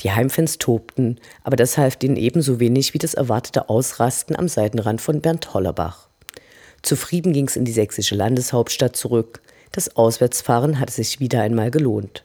Die 0.00 0.12
Heimfans 0.12 0.58
tobten, 0.58 1.20
aber 1.44 1.56
das 1.56 1.76
half 1.76 1.98
ihnen 2.02 2.16
ebenso 2.16 2.58
wenig 2.58 2.94
wie 2.94 2.98
das 2.98 3.14
erwartete 3.14 3.68
Ausrasten 3.68 4.34
am 4.34 4.48
Seitenrand 4.48 5.00
von 5.00 5.20
Bernd 5.20 5.52
Hollerbach. 5.52 6.08
Zufrieden 6.82 7.32
ging 7.32 7.46
es 7.46 7.56
in 7.56 7.66
die 7.66 7.72
sächsische 7.72 8.14
Landeshauptstadt 8.14 8.96
zurück. 8.96 9.42
Das 9.72 9.96
Auswärtsfahren 9.96 10.80
hatte 10.80 10.92
sich 10.92 11.20
wieder 11.20 11.42
einmal 11.42 11.70
gelohnt. 11.70 12.22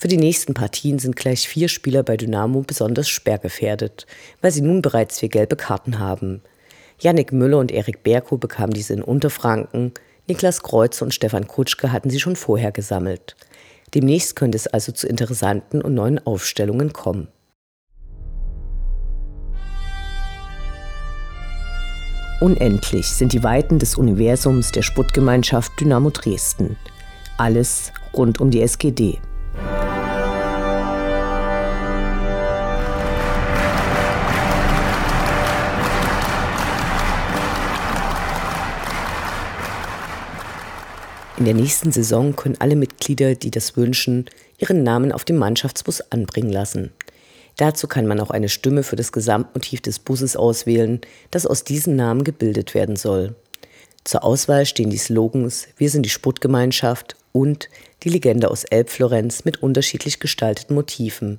Für 0.00 0.06
die 0.08 0.16
nächsten 0.16 0.54
Partien 0.54 1.00
sind 1.00 1.16
gleich 1.16 1.48
vier 1.48 1.68
Spieler 1.68 2.04
bei 2.04 2.16
Dynamo 2.16 2.60
besonders 2.60 3.08
sperrgefährdet, 3.08 4.06
weil 4.40 4.52
sie 4.52 4.60
nun 4.60 4.80
bereits 4.80 5.18
vier 5.18 5.28
gelbe 5.28 5.56
Karten 5.56 5.98
haben. 5.98 6.40
Yannick 7.00 7.32
Müller 7.32 7.58
und 7.58 7.72
Erik 7.72 8.04
Berko 8.04 8.38
bekamen 8.38 8.72
diese 8.72 8.92
in 8.92 9.02
Unterfranken, 9.02 9.92
Niklas 10.28 10.62
Kreuzer 10.62 11.04
und 11.04 11.14
Stefan 11.14 11.48
Kutschke 11.48 11.90
hatten 11.90 12.10
sie 12.10 12.20
schon 12.20 12.36
vorher 12.36 12.70
gesammelt. 12.70 13.34
Demnächst 13.94 14.36
könnte 14.36 14.56
es 14.56 14.68
also 14.68 14.92
zu 14.92 15.08
interessanten 15.08 15.82
und 15.82 15.94
neuen 15.94 16.24
Aufstellungen 16.24 16.92
kommen. 16.92 17.28
Unendlich 22.40 23.06
sind 23.08 23.32
die 23.32 23.42
Weiten 23.42 23.80
des 23.80 23.96
Universums 23.96 24.70
der 24.70 24.82
Sputtgemeinschaft 24.82 25.72
Dynamo 25.80 26.10
Dresden. 26.10 26.76
Alles 27.36 27.90
rund 28.14 28.40
um 28.40 28.52
die 28.52 28.62
SGD. 28.62 29.18
In 41.38 41.44
der 41.44 41.54
nächsten 41.54 41.92
Saison 41.92 42.34
können 42.34 42.56
alle 42.58 42.74
Mitglieder, 42.74 43.36
die 43.36 43.52
das 43.52 43.76
wünschen, 43.76 44.26
ihren 44.58 44.82
Namen 44.82 45.12
auf 45.12 45.24
dem 45.24 45.36
Mannschaftsbus 45.36 46.00
anbringen 46.10 46.50
lassen. 46.50 46.90
Dazu 47.56 47.86
kann 47.86 48.06
man 48.06 48.18
auch 48.18 48.30
eine 48.30 48.48
Stimme 48.48 48.82
für 48.82 48.96
das 48.96 49.12
Gesamtmotiv 49.12 49.80
des 49.80 50.00
Busses 50.00 50.36
auswählen, 50.36 51.00
das 51.30 51.46
aus 51.46 51.62
diesen 51.62 51.94
Namen 51.94 52.24
gebildet 52.24 52.74
werden 52.74 52.96
soll. 52.96 53.36
Zur 54.02 54.24
Auswahl 54.24 54.66
stehen 54.66 54.90
die 54.90 54.98
Slogans 54.98 55.68
Wir 55.76 55.90
sind 55.90 56.02
die 56.02 56.10
Sputtgemeinschaft 56.10 57.14
und 57.38 57.68
die 58.02 58.08
Legende 58.08 58.50
aus 58.50 58.64
Elbflorenz 58.64 59.44
mit 59.44 59.62
unterschiedlich 59.62 60.18
gestalteten 60.18 60.74
Motiven. 60.74 61.38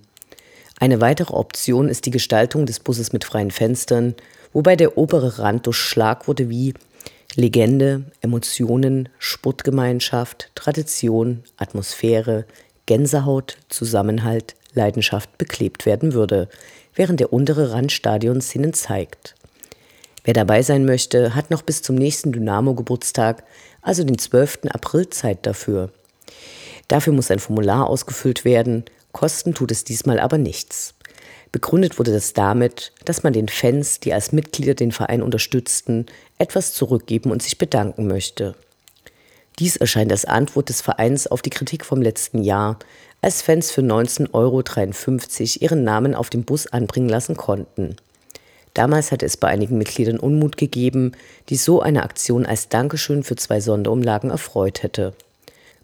Eine 0.79 1.01
weitere 1.01 1.33
Option 1.33 1.89
ist 1.89 2.05
die 2.05 2.11
Gestaltung 2.11 2.65
des 2.65 2.79
Busses 2.79 3.11
mit 3.11 3.25
freien 3.25 3.51
Fenstern, 3.51 4.15
wobei 4.53 4.77
der 4.77 4.97
obere 4.97 5.39
Rand 5.39 5.67
durch 5.67 5.75
Schlagworte 5.75 6.49
wie 6.49 6.73
Legende, 7.35 8.05
Emotionen, 8.21 9.09
Sportgemeinschaft, 9.19 10.51
Tradition, 10.55 11.43
Atmosphäre, 11.57 12.45
Gänsehaut, 12.85 13.57
Zusammenhalt, 13.67 14.55
Leidenschaft 14.73 15.37
beklebt 15.37 15.85
werden 15.85 16.13
würde, 16.13 16.47
während 16.95 17.19
der 17.19 17.33
untere 17.33 17.73
Rand 17.73 17.91
Stadionszenen 17.91 18.71
zeigt. 18.71 19.35
Wer 20.23 20.33
dabei 20.33 20.61
sein 20.63 20.85
möchte, 20.85 21.35
hat 21.35 21.49
noch 21.51 21.61
bis 21.61 21.81
zum 21.81 21.95
nächsten 21.95 22.31
Dynamo-Geburtstag, 22.31 23.43
also 23.81 24.03
den 24.03 24.17
12. 24.17 24.59
April, 24.71 25.09
Zeit 25.09 25.45
dafür. 25.45 25.91
Dafür 26.87 27.13
muss 27.13 27.31
ein 27.31 27.39
Formular 27.39 27.87
ausgefüllt 27.87 28.45
werden, 28.45 28.85
kosten 29.11 29.53
tut 29.53 29.71
es 29.71 29.83
diesmal 29.83 30.19
aber 30.19 30.37
nichts. 30.37 30.95
Begründet 31.51 31.97
wurde 31.97 32.11
das 32.11 32.33
damit, 32.33 32.91
dass 33.05 33.23
man 33.23 33.33
den 33.33 33.47
Fans, 33.47 33.99
die 33.99 34.13
als 34.13 34.31
Mitglieder 34.31 34.75
den 34.75 34.91
Verein 34.91 35.23
unterstützten, 35.23 36.05
etwas 36.37 36.73
zurückgeben 36.73 37.31
und 37.31 37.41
sich 37.41 37.57
bedanken 37.57 38.07
möchte. 38.07 38.55
Dies 39.57 39.75
erscheint 39.75 40.11
als 40.11 40.25
Antwort 40.25 40.69
des 40.69 40.81
Vereins 40.81 41.27
auf 41.27 41.41
die 41.41 41.49
Kritik 41.49 41.85
vom 41.85 42.01
letzten 42.01 42.43
Jahr, 42.43 42.77
als 43.21 43.41
Fans 43.41 43.71
für 43.71 43.81
19,53 43.81 44.31
Euro 44.33 45.65
ihren 45.65 45.83
Namen 45.83 46.15
auf 46.15 46.29
dem 46.29 46.43
Bus 46.43 46.67
anbringen 46.67 47.09
lassen 47.09 47.35
konnten. 47.35 47.97
Damals 48.79 49.11
hatte 49.11 49.25
es 49.25 49.35
bei 49.35 49.49
einigen 49.49 49.77
Mitgliedern 49.77 50.21
Unmut 50.21 50.55
gegeben, 50.55 51.11
die 51.49 51.57
so 51.57 51.81
eine 51.81 52.01
Aktion 52.01 52.45
als 52.45 52.69
Dankeschön 52.69 53.23
für 53.23 53.35
zwei 53.35 53.59
Sonderumlagen 53.59 54.29
erfreut 54.29 54.83
hätte. 54.83 55.13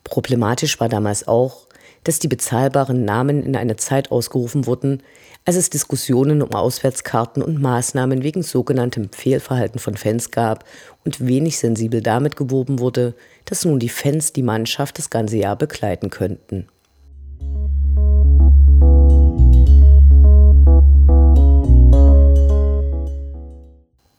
Problematisch 0.05 0.79
war 0.79 0.87
damals 0.87 1.27
auch, 1.27 1.67
dass 2.05 2.19
die 2.19 2.29
bezahlbaren 2.29 3.03
Namen 3.03 3.43
in 3.43 3.57
einer 3.57 3.75
Zeit 3.75 4.11
ausgerufen 4.11 4.65
wurden, 4.65 5.03
als 5.43 5.57
es 5.57 5.69
Diskussionen 5.69 6.41
um 6.41 6.53
Auswärtskarten 6.53 7.43
und 7.43 7.61
Maßnahmen 7.61 8.23
wegen 8.23 8.43
sogenanntem 8.43 9.09
Fehlverhalten 9.11 9.79
von 9.79 9.97
Fans 9.97 10.31
gab 10.31 10.63
und 11.03 11.27
wenig 11.27 11.59
sensibel 11.59 12.01
damit 12.01 12.37
geworben 12.37 12.79
wurde, 12.79 13.13
dass 13.43 13.65
nun 13.65 13.79
die 13.79 13.89
Fans 13.89 14.31
die 14.31 14.41
Mannschaft 14.41 14.99
das 14.99 15.09
ganze 15.09 15.35
Jahr 15.35 15.57
begleiten 15.57 16.09
könnten. 16.09 16.69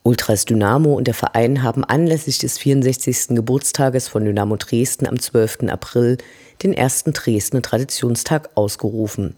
Ultras 0.07 0.45
Dynamo 0.45 0.95
und 0.95 1.09
der 1.09 1.15
Verein 1.15 1.65
haben 1.65 1.83
anlässlich 1.83 2.39
des 2.39 2.59
64. 2.59 3.31
Geburtstages 3.31 4.07
von 4.07 4.25
Dynamo 4.25 4.55
Dresden 4.55 5.09
am 5.09 5.19
12. 5.19 5.65
April 5.69 6.19
den 6.63 6.73
ersten 6.73 7.13
Dresdner 7.13 7.61
Traditionstag 7.61 8.51
ausgerufen. 8.55 9.35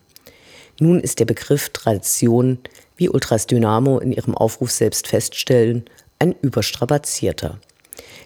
Nun 0.79 1.01
ist 1.01 1.21
der 1.21 1.25
Begriff 1.25 1.71
Tradition, 1.71 2.59
wie 2.99 3.09
Ultras 3.09 3.47
Dynamo 3.47 3.99
in 3.99 4.13
ihrem 4.13 4.35
Aufruf 4.35 4.71
selbst 4.71 5.09
feststellen, 5.09 5.87
ein 6.19 6.35
überstrapazierter. 6.43 7.59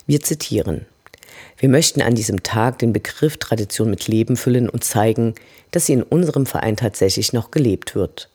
Wir 0.09 0.21
zitieren. 0.21 0.87
Wir 1.59 1.69
möchten 1.69 2.03
an 2.03 2.17
diesem 2.17 2.43
Tag 2.43 2.81
den 2.81 2.93
Begriff 2.93 3.37
Tradition 3.37 3.89
mit 3.89 4.09
Leben 4.09 4.37
füllen 4.37 4.69
und 4.69 4.83
zeigen, 4.83 5.37
dass 5.71 5.87
sie 5.87 5.93
in 5.93 6.03
unserem 6.03 6.47
Verein 6.47 6.77
tatsächlich 6.77 7.33
noch 7.33 7.53
gelebt 7.53 7.95
wird. 7.95 8.32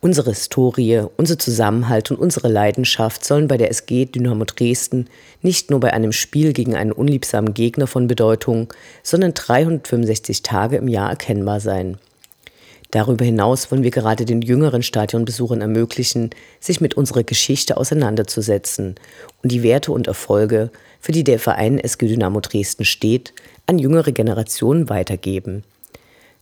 Unsere 0.00 0.30
Historie, 0.30 1.04
unser 1.16 1.38
Zusammenhalt 1.38 2.10
und 2.10 2.18
unsere 2.18 2.48
Leidenschaft 2.48 3.24
sollen 3.24 3.48
bei 3.48 3.56
der 3.56 3.70
SG 3.70 4.04
Dynamo 4.04 4.44
Dresden 4.44 5.08
nicht 5.40 5.70
nur 5.70 5.80
bei 5.80 5.94
einem 5.94 6.12
Spiel 6.12 6.52
gegen 6.52 6.74
einen 6.74 6.92
unliebsamen 6.92 7.54
Gegner 7.54 7.86
von 7.86 8.06
Bedeutung, 8.06 8.72
sondern 9.02 9.32
365 9.32 10.42
Tage 10.42 10.76
im 10.76 10.88
Jahr 10.88 11.08
erkennbar 11.08 11.60
sein. 11.60 11.98
Darüber 12.94 13.24
hinaus 13.24 13.72
wollen 13.72 13.82
wir 13.82 13.90
gerade 13.90 14.24
den 14.24 14.40
jüngeren 14.40 14.84
Stadionbesuchern 14.84 15.60
ermöglichen, 15.60 16.30
sich 16.60 16.80
mit 16.80 16.94
unserer 16.94 17.24
Geschichte 17.24 17.76
auseinanderzusetzen 17.76 18.94
und 19.42 19.50
die 19.50 19.64
Werte 19.64 19.90
und 19.90 20.06
Erfolge, 20.06 20.70
für 21.00 21.10
die 21.10 21.24
der 21.24 21.40
Verein 21.40 21.78
SG 21.78 22.06
Dynamo 22.06 22.38
Dresden 22.38 22.84
steht, 22.84 23.32
an 23.66 23.80
jüngere 23.80 24.12
Generationen 24.12 24.88
weitergeben. 24.88 25.64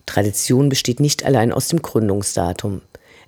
Tradition 0.04 0.68
besteht 0.68 1.00
nicht 1.00 1.24
allein 1.24 1.52
aus 1.52 1.68
dem 1.68 1.80
Gründungsdatum. 1.80 2.82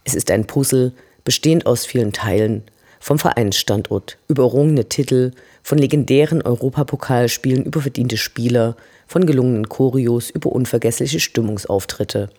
Es 0.05 0.15
ist 0.15 0.31
ein 0.31 0.47
Puzzle, 0.47 0.93
bestehend 1.25 1.67
aus 1.67 1.87
vielen 1.87 2.13
Teilen, 2.13 2.63
vom 3.01 3.19
Vereinsstandort, 3.19 4.19
über 4.29 4.45
errungene 4.45 4.89
Titel, 4.89 5.33
von 5.63 5.79
legendären 5.79 6.43
Europapokalspielen 6.43 7.65
über 7.65 7.81
verdiente 7.81 8.17
Spieler, 8.17 8.77
von 9.07 9.27
gelungenen 9.27 9.69
Choreos 9.69 10.31
über 10.31 10.53
unvergessliche 10.53 11.21
Stimmungsauftritte. 11.21 12.31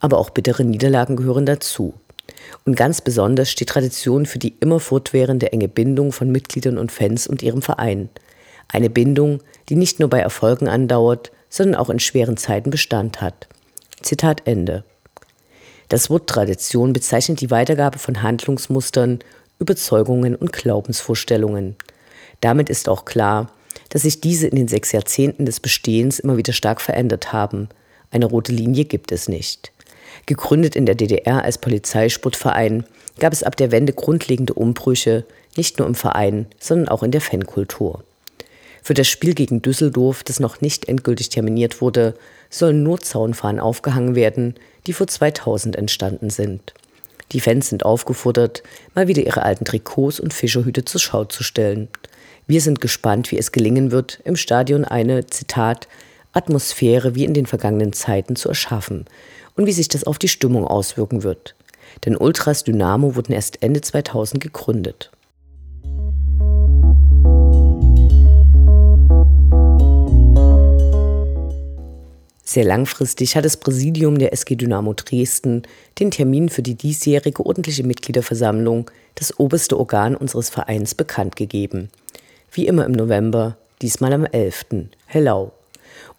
Aber 0.00 0.18
auch 0.18 0.30
bittere 0.30 0.64
Niederlagen 0.64 1.16
gehören 1.16 1.46
dazu. 1.46 1.94
Und 2.64 2.76
ganz 2.76 3.00
besonders 3.00 3.50
steht 3.50 3.68
Tradition 3.68 4.26
für 4.26 4.38
die 4.38 4.54
immer 4.60 4.80
fortwährende 4.80 5.52
enge 5.52 5.68
Bindung 5.68 6.12
von 6.12 6.30
Mitgliedern 6.30 6.78
und 6.78 6.92
Fans 6.92 7.26
und 7.26 7.42
ihrem 7.42 7.62
Verein. 7.62 8.08
Eine 8.68 8.90
Bindung, 8.90 9.40
die 9.68 9.76
nicht 9.76 10.00
nur 10.00 10.08
bei 10.08 10.20
Erfolgen 10.20 10.68
andauert, 10.68 11.30
sondern 11.48 11.76
auch 11.76 11.90
in 11.90 12.00
schweren 12.00 12.36
Zeiten 12.36 12.70
Bestand 12.70 13.20
hat. 13.20 13.48
Zitat 14.02 14.42
Ende. 14.46 14.84
Das 15.88 16.10
Wort 16.10 16.28
Tradition 16.28 16.92
bezeichnet 16.92 17.40
die 17.40 17.50
Weitergabe 17.50 17.98
von 17.98 18.22
Handlungsmustern, 18.22 19.18
Überzeugungen 19.58 20.34
und 20.34 20.52
Glaubensvorstellungen. 20.52 21.76
Damit 22.40 22.68
ist 22.70 22.88
auch 22.88 23.04
klar, 23.04 23.50
dass 23.90 24.02
sich 24.02 24.20
diese 24.20 24.48
in 24.48 24.56
den 24.56 24.68
sechs 24.68 24.92
Jahrzehnten 24.92 25.46
des 25.46 25.60
Bestehens 25.60 26.18
immer 26.18 26.36
wieder 26.36 26.52
stark 26.52 26.80
verändert 26.80 27.32
haben. 27.32 27.68
Eine 28.10 28.26
rote 28.26 28.52
Linie 28.52 28.84
gibt 28.84 29.12
es 29.12 29.28
nicht. 29.28 29.72
Gegründet 30.26 30.74
in 30.74 30.86
der 30.86 30.94
DDR 30.94 31.42
als 31.42 31.58
Polizeisportverein, 31.58 32.84
gab 33.18 33.32
es 33.32 33.42
ab 33.42 33.56
der 33.56 33.70
Wende 33.70 33.92
grundlegende 33.92 34.54
Umbrüche, 34.54 35.24
nicht 35.56 35.78
nur 35.78 35.86
im 35.86 35.94
Verein, 35.94 36.46
sondern 36.58 36.88
auch 36.88 37.02
in 37.02 37.10
der 37.10 37.20
Fankultur. 37.20 38.02
Für 38.82 38.94
das 38.94 39.08
Spiel 39.08 39.34
gegen 39.34 39.62
Düsseldorf, 39.62 40.24
das 40.24 40.40
noch 40.40 40.60
nicht 40.60 40.88
endgültig 40.88 41.28
terminiert 41.28 41.80
wurde, 41.80 42.14
sollen 42.54 42.82
nur 42.82 43.00
Zaunfahnen 43.00 43.60
aufgehangen 43.60 44.14
werden, 44.14 44.54
die 44.86 44.92
vor 44.92 45.06
2000 45.06 45.76
entstanden 45.76 46.30
sind. 46.30 46.74
Die 47.32 47.40
Fans 47.40 47.68
sind 47.68 47.84
aufgefordert, 47.84 48.62
mal 48.94 49.08
wieder 49.08 49.22
ihre 49.22 49.42
alten 49.42 49.64
Trikots 49.64 50.20
und 50.20 50.32
Fischerhüte 50.32 50.84
zur 50.84 51.00
Schau 51.00 51.24
zu 51.24 51.42
stellen. 51.42 51.88
Wir 52.46 52.60
sind 52.60 52.80
gespannt, 52.80 53.32
wie 53.32 53.38
es 53.38 53.50
gelingen 53.50 53.90
wird, 53.90 54.20
im 54.24 54.36
Stadion 54.36 54.84
eine, 54.84 55.26
Zitat, 55.26 55.88
Atmosphäre 56.32 57.14
wie 57.14 57.24
in 57.24 57.34
den 57.34 57.46
vergangenen 57.46 57.92
Zeiten 57.92 58.36
zu 58.36 58.48
erschaffen 58.48 59.06
und 59.56 59.66
wie 59.66 59.72
sich 59.72 59.88
das 59.88 60.04
auf 60.04 60.18
die 60.18 60.28
Stimmung 60.28 60.66
auswirken 60.66 61.22
wird. 61.22 61.54
Denn 62.04 62.16
Ultras 62.16 62.64
Dynamo 62.64 63.16
wurden 63.16 63.32
erst 63.32 63.62
Ende 63.62 63.80
2000 63.80 64.42
gegründet. 64.42 65.10
Sehr 72.54 72.64
langfristig 72.64 73.34
hat 73.34 73.44
das 73.44 73.56
Präsidium 73.56 74.16
der 74.16 74.32
SG 74.32 74.54
Dynamo 74.54 74.92
Dresden 74.92 75.62
den 75.98 76.12
Termin 76.12 76.48
für 76.48 76.62
die 76.62 76.76
diesjährige 76.76 77.44
ordentliche 77.44 77.82
Mitgliederversammlung, 77.82 78.92
das 79.16 79.40
oberste 79.40 79.76
Organ 79.76 80.14
unseres 80.14 80.50
Vereins, 80.50 80.94
bekannt 80.94 81.34
gegeben. 81.34 81.88
Wie 82.52 82.68
immer 82.68 82.86
im 82.86 82.92
November, 82.92 83.56
diesmal 83.82 84.12
am 84.12 84.24
11. 84.24 84.86
Hellau. 85.06 85.50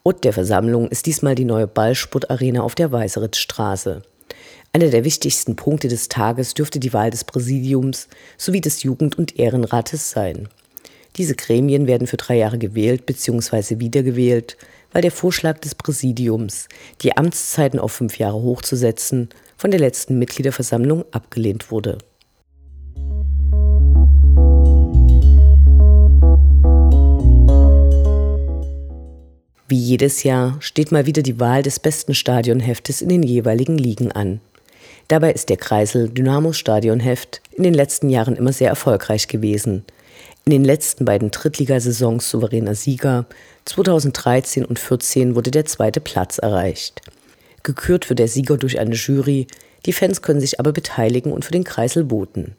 Ort 0.04 0.26
der 0.26 0.34
Versammlung 0.34 0.90
ist 0.90 1.06
diesmal 1.06 1.36
die 1.36 1.46
neue 1.46 1.68
Ballsportarena 1.68 2.64
auf 2.64 2.76
der 2.76 2.92
Weißeritzstraße. 2.92 4.02
Einer 4.74 4.90
der 4.90 5.06
wichtigsten 5.06 5.56
Punkte 5.56 5.88
des 5.88 6.10
Tages 6.10 6.54
dürfte 6.54 6.82
die 6.82 6.92
Wahl 6.92 7.12
des 7.12 7.24
Präsidiums 7.24 8.10
sowie 8.38 8.60
des 8.60 8.84
Jugend- 8.84 9.18
und 9.18 9.40
Ehrenrates 9.40 10.10
sein. 10.10 10.50
Diese 11.16 11.36
Gremien 11.36 11.88
werden 11.88 12.08
für 12.08 12.18
drei 12.18 12.36
Jahre 12.36 12.58
gewählt 12.58 13.06
bzw. 13.06 13.80
wiedergewählt, 13.80 14.58
weil 14.96 15.02
der 15.02 15.12
Vorschlag 15.12 15.60
des 15.60 15.76
Präsidiums, 15.76 16.70
die 17.02 17.18
Amtszeiten 17.18 17.82
auf 17.82 17.92
fünf 17.92 18.18
Jahre 18.18 18.42
hochzusetzen, 18.42 19.28
von 19.58 19.70
der 19.70 19.82
letzten 19.82 20.18
Mitgliederversammlung 20.18 21.04
abgelehnt 21.12 21.70
wurde. 21.70 21.98
Wie 29.68 29.76
jedes 29.76 30.24
Jahr 30.24 30.56
steht 30.62 30.94
mal 30.94 31.06
wieder 31.06 31.24
die 31.24 31.42
Wahl 31.42 31.62
des 31.62 31.82
besten 31.82 32.16
Stadionheftes 32.16 33.02
in 33.02 33.10
den 33.10 33.24
jeweiligen 33.24 33.78
Ligen 33.78 34.14
an. 34.14 34.40
Dabei 35.10 35.34
ist 35.34 35.50
der 35.50 35.58
Kreisel 35.58 36.08
Dynamo 36.08 36.54
Stadionheft 36.54 37.42
in 37.52 37.64
den 37.64 37.74
letzten 37.74 38.10
Jahren 38.10 38.38
immer 38.38 38.54
sehr 38.54 38.70
erfolgreich 38.70 39.28
gewesen. 39.28 39.84
In 40.48 40.52
den 40.52 40.64
letzten 40.64 41.06
beiden 41.06 41.32
Drittligasaisons 41.32 42.30
souveräner 42.30 42.76
Sieger 42.76 43.26
2013 43.66 44.64
und 44.64 44.78
2014 44.78 45.34
wurde 45.34 45.50
der 45.50 45.66
zweite 45.66 46.00
Platz 46.00 46.38
erreicht. 46.38 47.02
Gekürt 47.64 48.10
wird 48.10 48.20
der 48.20 48.28
Sieger 48.28 48.58
durch 48.58 48.80
eine 48.80 48.94
Jury, 48.94 49.48
die 49.88 49.94
Fans 49.94 50.22
können 50.22 50.40
sich 50.40 50.60
aber 50.60 50.72
beteiligen 50.72 51.32
und 51.32 51.46
für 51.46 51.52
den 51.52 51.64
Kreisel 51.64 52.12
voten. 52.12 52.56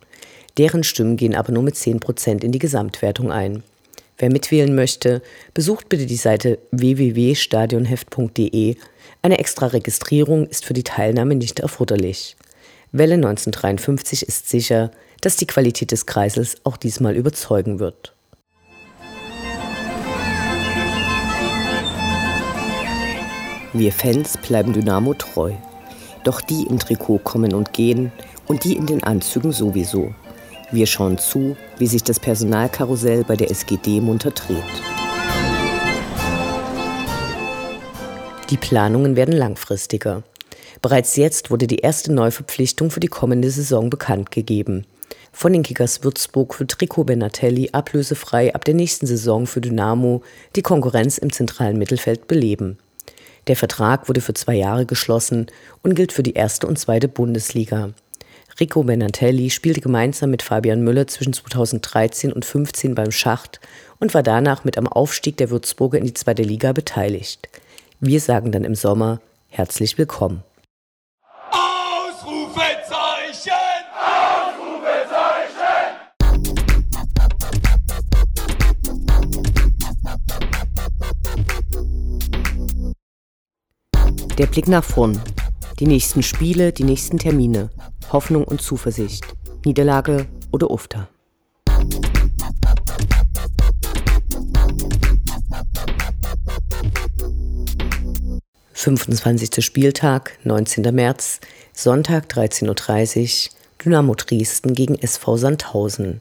Deren 0.59 0.83
Stimmen 0.83 1.17
gehen 1.17 1.37
aber 1.37 1.53
nur 1.53 1.63
mit 1.63 1.77
10% 1.77 2.43
in 2.43 2.51
die 2.51 2.59
Gesamtwertung 2.59 3.31
ein. 3.31 3.63
Wer 4.19 4.33
mitwählen 4.33 4.75
möchte, 4.75 5.23
besucht 5.55 5.89
bitte 5.89 6.07
die 6.07 6.17
Seite 6.17 6.59
www.stadionheft.de. 6.73 8.75
Eine 9.23 9.39
extra 9.39 9.69
Registrierung 9.69 10.49
ist 10.49 10.65
für 10.65 10.75
die 10.75 10.83
Teilnahme 10.83 11.37
nicht 11.37 11.61
erforderlich. 11.61 12.35
Welle 12.91 13.15
1953 13.15 14.27
ist 14.27 14.49
sicher, 14.49 14.91
dass 15.27 15.35
die 15.35 15.47
Qualität 15.49 15.91
des 15.91 16.07
Kreisels 16.07 16.59
auch 16.63 16.77
diesmal 16.77 17.17
überzeugen 17.17 17.81
wird. 17.81 18.15
Wir 23.73 23.91
Fans 23.91 24.37
bleiben 24.37 24.73
Dynamo 24.73 25.15
treu. 25.15 25.51
Doch 26.23 26.41
die 26.41 26.63
im 26.69 26.79
Trikot 26.79 27.19
kommen 27.25 27.55
und 27.55 27.73
gehen 27.73 28.13
und 28.47 28.63
die 28.63 28.77
in 28.77 28.87
den 28.87 29.03
Anzügen 29.03 29.51
sowieso. 29.51 30.15
Wir 30.71 30.87
schauen 30.87 31.19
zu, 31.19 31.57
wie 31.77 31.89
sich 31.89 32.05
das 32.05 32.21
Personalkarussell 32.21 33.25
bei 33.25 33.35
der 33.35 33.51
SGD 33.51 34.01
munter 34.01 34.31
dreht. 34.31 34.63
Die 38.49 38.59
Planungen 38.59 39.17
werden 39.17 39.35
langfristiger. 39.35 40.23
Bereits 40.83 41.17
jetzt 41.17 41.51
wurde 41.51 41.67
die 41.67 41.79
erste 41.79 42.13
Neuverpflichtung 42.13 42.93
für 42.93 43.01
die 43.01 43.09
kommende 43.09 43.51
Saison 43.51 43.91
bekannt 43.91 44.31
gegeben. 44.31 44.87
Von 45.39 45.53
den 45.53 45.63
Kickers 45.63 46.03
Würzburg 46.03 46.59
wird 46.59 46.71
Trikot 46.71 47.05
Benatelli 47.05 47.69
ablösefrei 47.73 48.55
ab 48.55 48.65
der 48.65 48.73
nächsten 48.73 49.07
Saison 49.07 49.47
für 49.47 49.61
Dynamo 49.61 50.23
die 50.57 50.63
Konkurrenz 50.63 51.19
im 51.19 51.31
zentralen 51.31 51.77
Mittelfeld 51.77 52.27
beleben. 52.27 52.79
Der 53.47 53.55
Vertrag 53.55 54.09
wurde 54.09 54.23
für 54.23 54.33
zwei 54.33 54.55
Jahre 54.55 54.87
geschlossen 54.87 55.49
und 55.83 55.95
gilt 55.95 56.13
für 56.13 56.23
die 56.23 56.33
erste 56.33 56.67
und 56.67 56.79
zweite 56.79 57.07
Bundesliga. 57.09 57.91
Rico 58.59 58.83
Benantelli 58.83 59.51
spielte 59.51 59.83
gemeinsam 59.83 60.31
mit 60.31 60.41
Fabian 60.41 60.81
Müller 60.81 61.07
zwischen 61.07 61.35
2013 61.35 62.33
und 62.33 62.43
2015 62.43 62.95
beim 62.95 63.13
Schacht 63.13 63.61
und 64.01 64.15
war 64.15 64.23
danach 64.23 64.65
mit 64.65 64.79
am 64.79 64.89
Aufstieg 64.89 65.37
der 65.37 65.51
Würzburger 65.51 65.99
in 65.99 66.07
die 66.07 66.15
zweite 66.15 66.45
Liga 66.45 66.73
beteiligt. 66.73 67.47
Wir 68.01 68.21
sagen 68.21 68.53
dann 68.53 68.65
im 68.65 68.75
Sommer 68.75 69.21
herzlich 69.51 69.99
willkommen. 69.99 70.43
Der 84.39 84.47
Blick 84.47 84.69
nach 84.69 84.85
vorn. 84.85 85.19
Die 85.79 85.87
nächsten 85.87 86.23
Spiele, 86.23 86.71
die 86.71 86.85
nächsten 86.85 87.19
Termine. 87.19 87.71
Hoffnung 88.13 88.45
und 88.45 88.61
Zuversicht. 88.61 89.25
Niederlage 89.65 90.27
oder 90.53 90.71
Ufter. 90.71 91.09
25. 98.75 99.65
Spieltag, 99.65 100.39
19. 100.45 100.95
März, 100.95 101.41
Sonntag 101.73 102.27
13.30 102.31 103.49
Uhr, 103.49 103.57
Dynamo 103.83 104.15
Dresden 104.15 104.75
gegen 104.75 104.97
SV 104.97 105.39
Sandhausen. 105.39 106.21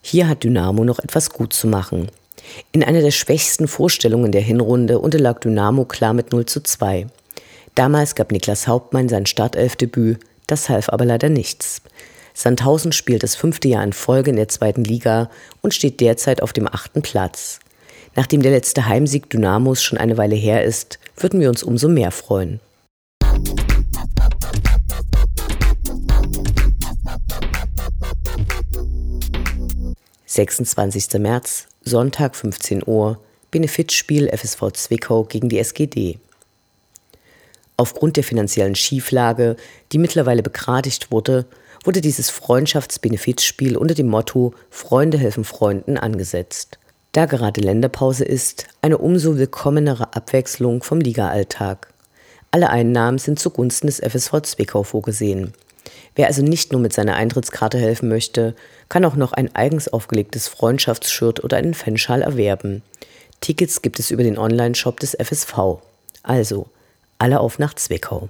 Hier 0.00 0.28
hat 0.28 0.44
Dynamo 0.44 0.82
noch 0.84 0.98
etwas 0.98 1.30
gut 1.30 1.52
zu 1.52 1.66
machen. 1.66 2.10
In 2.72 2.82
einer 2.82 3.02
der 3.02 3.10
schwächsten 3.10 3.68
Vorstellungen 3.68 4.32
der 4.32 4.40
Hinrunde 4.40 4.98
unterlag 4.98 5.42
Dynamo 5.42 5.84
klar 5.84 6.14
mit 6.14 6.32
0 6.32 6.46
zu 6.46 6.62
2. 6.62 7.06
Damals 7.78 8.16
gab 8.16 8.32
Niklas 8.32 8.66
Hauptmann 8.66 9.08
sein 9.08 9.24
Startelfdebüt, 9.24 10.18
das 10.48 10.68
half 10.68 10.88
aber 10.88 11.04
leider 11.04 11.28
nichts. 11.28 11.80
Sandhausen 12.34 12.90
spielt 12.90 13.22
das 13.22 13.36
fünfte 13.36 13.68
Jahr 13.68 13.84
in 13.84 13.92
Folge 13.92 14.30
in 14.30 14.36
der 14.36 14.48
zweiten 14.48 14.82
Liga 14.82 15.30
und 15.62 15.74
steht 15.74 16.00
derzeit 16.00 16.42
auf 16.42 16.52
dem 16.52 16.66
achten 16.66 17.02
Platz. 17.02 17.60
Nachdem 18.16 18.42
der 18.42 18.50
letzte 18.50 18.86
Heimsieg 18.86 19.30
Dynamos 19.30 19.80
schon 19.80 19.96
eine 19.96 20.16
Weile 20.16 20.34
her 20.34 20.64
ist, 20.64 20.98
würden 21.16 21.38
wir 21.38 21.48
uns 21.48 21.62
umso 21.62 21.88
mehr 21.88 22.10
freuen. 22.10 22.58
»26. 30.26 31.16
März, 31.20 31.68
Sonntag 31.82 32.34
15 32.34 32.82
Uhr, 32.84 33.20
Benefizspiel 33.52 34.28
FSV 34.36 34.72
Zwickau 34.72 35.22
gegen 35.22 35.48
die 35.48 35.60
SGD. 35.60 36.18
Aufgrund 37.78 38.18
der 38.18 38.24
finanziellen 38.24 38.74
Schieflage, 38.74 39.56
die 39.92 39.98
mittlerweile 39.98 40.42
begradigt 40.42 41.10
wurde, 41.10 41.46
wurde 41.84 42.02
dieses 42.02 42.28
Freundschaftsbenefizspiel 42.28 43.78
unter 43.78 43.94
dem 43.94 44.08
Motto 44.08 44.52
Freunde 44.68 45.16
helfen 45.16 45.44
Freunden 45.44 45.96
angesetzt 45.96 46.78
da 47.18 47.26
gerade 47.26 47.60
Länderpause 47.60 48.24
ist, 48.24 48.68
eine 48.80 48.98
umso 48.98 49.38
willkommenere 49.38 50.14
Abwechslung 50.14 50.82
vom 50.82 51.00
Ligaalltag. 51.00 51.92
Alle 52.52 52.70
Einnahmen 52.70 53.18
sind 53.18 53.40
zugunsten 53.40 53.88
des 53.88 53.98
FSV 53.98 54.42
Zwickau 54.42 54.84
vorgesehen. 54.84 55.52
Wer 56.14 56.28
also 56.28 56.42
nicht 56.42 56.70
nur 56.70 56.80
mit 56.80 56.92
seiner 56.92 57.16
Eintrittskarte 57.16 57.76
helfen 57.76 58.08
möchte, 58.08 58.54
kann 58.88 59.04
auch 59.04 59.16
noch 59.16 59.32
ein 59.32 59.54
eigens 59.54 59.88
aufgelegtes 59.88 60.46
Freundschaftsshirt 60.46 61.42
oder 61.42 61.56
einen 61.56 61.74
Fanschal 61.74 62.22
erwerben. 62.22 62.82
Tickets 63.40 63.82
gibt 63.82 63.98
es 63.98 64.12
über 64.12 64.22
den 64.22 64.38
Online-Shop 64.38 65.00
des 65.00 65.16
FSV. 65.18 65.80
Also, 66.22 66.66
alle 67.18 67.40
auf 67.40 67.58
nach 67.58 67.74
Zwickau. 67.74 68.28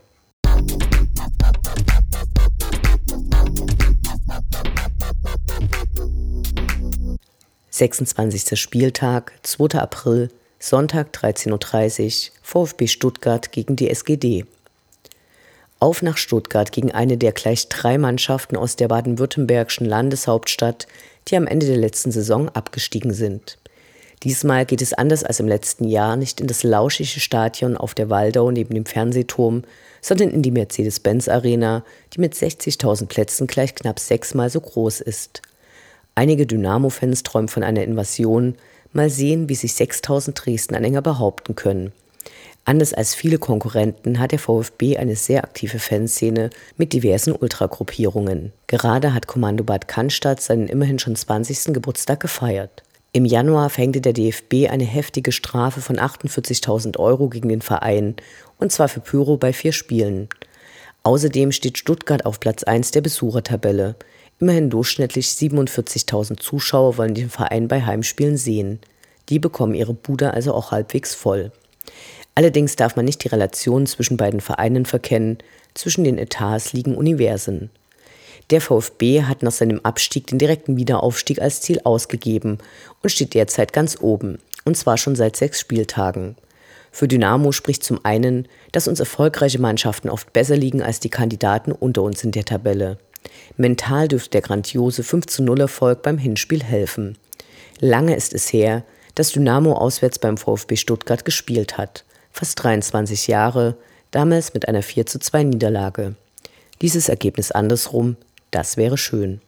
26. 7.70 8.58
Spieltag, 8.58 9.32
2. 9.42 9.78
April, 9.78 10.30
Sonntag 10.58 11.14
13.30 11.14 12.30
Uhr, 12.30 12.34
VfB 12.42 12.88
Stuttgart 12.88 13.52
gegen 13.52 13.76
die 13.76 13.88
SGD. 13.88 14.46
Auf 15.78 16.02
nach 16.02 16.16
Stuttgart 16.16 16.72
gegen 16.72 16.90
eine 16.90 17.16
der 17.16 17.30
gleich 17.30 17.68
drei 17.68 17.98
Mannschaften 17.98 18.56
aus 18.56 18.74
der 18.74 18.88
baden-württembergischen 18.88 19.86
Landeshauptstadt, 19.86 20.88
die 21.28 21.36
am 21.36 21.46
Ende 21.46 21.66
der 21.66 21.76
letzten 21.76 22.10
Saison 22.10 22.48
abgestiegen 22.48 23.14
sind. 23.14 23.58
Diesmal 24.24 24.66
geht 24.66 24.82
es 24.82 24.92
anders 24.92 25.22
als 25.22 25.38
im 25.38 25.46
letzten 25.46 25.84
Jahr 25.84 26.16
nicht 26.16 26.40
in 26.40 26.48
das 26.48 26.64
lauschige 26.64 27.20
Stadion 27.20 27.76
auf 27.76 27.94
der 27.94 28.10
Waldau 28.10 28.50
neben 28.50 28.74
dem 28.74 28.86
Fernsehturm, 28.86 29.62
sondern 30.00 30.30
in 30.30 30.42
die 30.42 30.50
Mercedes-Benz 30.50 31.28
Arena, 31.28 31.84
die 32.12 32.20
mit 32.20 32.34
60.000 32.34 33.06
Plätzen 33.06 33.46
gleich 33.46 33.74
knapp 33.74 34.00
sechsmal 34.00 34.50
so 34.50 34.60
groß 34.60 35.00
ist. 35.00 35.42
Einige 36.14 36.46
Dynamo-Fans 36.46 37.22
träumen 37.22 37.48
von 37.48 37.62
einer 37.62 37.84
Invasion. 37.84 38.56
Mal 38.92 39.08
sehen, 39.08 39.48
wie 39.48 39.54
sich 39.54 39.74
6000 39.74 40.44
Dresden-Anhänger 40.44 41.02
behaupten 41.02 41.54
können. 41.54 41.92
Anders 42.64 42.92
als 42.92 43.14
viele 43.14 43.38
Konkurrenten 43.38 44.18
hat 44.18 44.32
der 44.32 44.38
VfB 44.38 44.98
eine 44.98 45.16
sehr 45.16 45.44
aktive 45.44 45.78
Fanszene 45.78 46.50
mit 46.76 46.92
diversen 46.92 47.34
Ultragruppierungen. 47.34 48.52
Gerade 48.66 49.14
hat 49.14 49.26
Kommando 49.26 49.64
Bad 49.64 49.88
Cannstatt 49.88 50.42
seinen 50.42 50.68
immerhin 50.68 50.98
schon 50.98 51.16
20. 51.16 51.72
Geburtstag 51.72 52.20
gefeiert. 52.20 52.82
Im 53.12 53.24
Januar 53.24 53.70
verhängte 53.70 54.02
der 54.02 54.12
DFB 54.12 54.68
eine 54.70 54.84
heftige 54.84 55.32
Strafe 55.32 55.80
von 55.80 55.98
48.000 55.98 56.98
Euro 56.98 57.28
gegen 57.28 57.48
den 57.48 57.62
Verein, 57.62 58.16
und 58.58 58.70
zwar 58.70 58.88
für 58.88 59.00
Pyro 59.00 59.38
bei 59.38 59.52
vier 59.54 59.72
Spielen. 59.72 60.28
Außerdem 61.04 61.52
steht 61.52 61.78
Stuttgart 61.78 62.26
auf 62.26 62.38
Platz 62.38 62.64
1 62.64 62.90
der 62.90 63.00
Besuchertabelle. 63.00 63.96
Immerhin 64.40 64.68
durchschnittlich 64.68 65.28
47.000 65.28 66.38
Zuschauer 66.38 66.98
wollen 66.98 67.14
den 67.14 67.30
Verein 67.30 67.66
bei 67.66 67.84
Heimspielen 67.84 68.36
sehen. 68.36 68.78
Die 69.30 69.38
bekommen 69.38 69.74
ihre 69.74 69.94
Bude 69.94 70.34
also 70.34 70.52
auch 70.52 70.70
halbwegs 70.70 71.14
voll. 71.14 71.50
Allerdings 72.34 72.76
darf 72.76 72.94
man 72.94 73.06
nicht 73.06 73.24
die 73.24 73.28
Relation 73.28 73.86
zwischen 73.86 74.18
beiden 74.18 74.40
Vereinen 74.40 74.84
verkennen, 74.84 75.38
zwischen 75.74 76.04
den 76.04 76.18
Etats 76.18 76.74
liegen 76.74 76.94
Universen. 76.94 77.70
Der 78.50 78.60
VfB 78.62 79.24
hat 79.24 79.42
nach 79.42 79.52
seinem 79.52 79.80
Abstieg 79.82 80.26
den 80.26 80.38
direkten 80.38 80.76
Wiederaufstieg 80.76 81.40
als 81.40 81.60
Ziel 81.60 81.80
ausgegeben 81.84 82.58
und 83.02 83.10
steht 83.10 83.34
derzeit 83.34 83.72
ganz 83.72 83.98
oben, 84.00 84.38
und 84.64 84.76
zwar 84.76 84.96
schon 84.96 85.16
seit 85.16 85.36
sechs 85.36 85.60
Spieltagen. 85.60 86.36
Für 86.90 87.06
Dynamo 87.06 87.52
spricht 87.52 87.84
zum 87.84 88.04
einen, 88.04 88.48
dass 88.72 88.88
uns 88.88 89.00
erfolgreiche 89.00 89.60
Mannschaften 89.60 90.08
oft 90.08 90.32
besser 90.32 90.56
liegen 90.56 90.82
als 90.82 91.00
die 91.00 91.10
Kandidaten 91.10 91.72
unter 91.72 92.02
uns 92.02 92.24
in 92.24 92.32
der 92.32 92.46
Tabelle. 92.46 92.98
Mental 93.56 94.08
dürfte 94.08 94.30
der 94.30 94.40
grandiose 94.40 95.02
5 95.02 95.26
zu 95.26 95.42
0 95.42 95.60
Erfolg 95.60 96.02
beim 96.02 96.16
Hinspiel 96.16 96.62
helfen. 96.62 97.18
Lange 97.80 98.16
ist 98.16 98.32
es 98.32 98.52
her, 98.52 98.84
dass 99.14 99.32
Dynamo 99.32 99.74
auswärts 99.74 100.18
beim 100.18 100.38
VfB 100.38 100.76
Stuttgart 100.76 101.24
gespielt 101.24 101.76
hat. 101.76 102.04
Fast 102.32 102.62
23 102.62 103.26
Jahre, 103.26 103.76
damals 104.10 104.54
mit 104.54 104.68
einer 104.68 104.82
4 104.82 105.06
zu 105.06 105.18
2 105.18 105.42
Niederlage. 105.44 106.14
Dieses 106.80 107.08
Ergebnis 107.08 107.50
andersrum, 107.50 108.16
das 108.50 108.76
wäre 108.76 108.98
schön. 108.98 109.40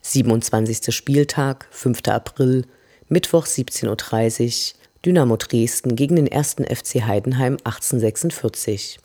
Siebenundzwanzigster 0.00 0.92
Spieltag, 0.92 1.66
5. 1.70 2.08
April, 2.08 2.64
Mittwoch 3.08 3.46
17.30 3.46 4.74
Uhr, 4.74 4.80
Dynamo 5.04 5.36
Dresden 5.36 5.96
gegen 5.96 6.16
den 6.16 6.32
1. 6.32 6.56
FC 6.68 7.02
Heidenheim 7.02 7.58
1846. 7.64 9.00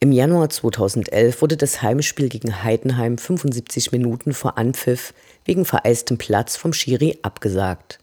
Im 0.00 0.12
Januar 0.12 0.50
2011 0.50 1.40
wurde 1.40 1.56
das 1.56 1.82
Heimspiel 1.82 2.28
gegen 2.28 2.62
Heidenheim 2.62 3.16
75 3.16 3.92
Minuten 3.92 4.34
vor 4.34 4.58
Anpfiff 4.58 5.14
wegen 5.44 5.64
vereistem 5.64 6.18
Platz 6.18 6.56
vom 6.56 6.72
Schiri 6.72 7.18
abgesagt. 7.22 7.98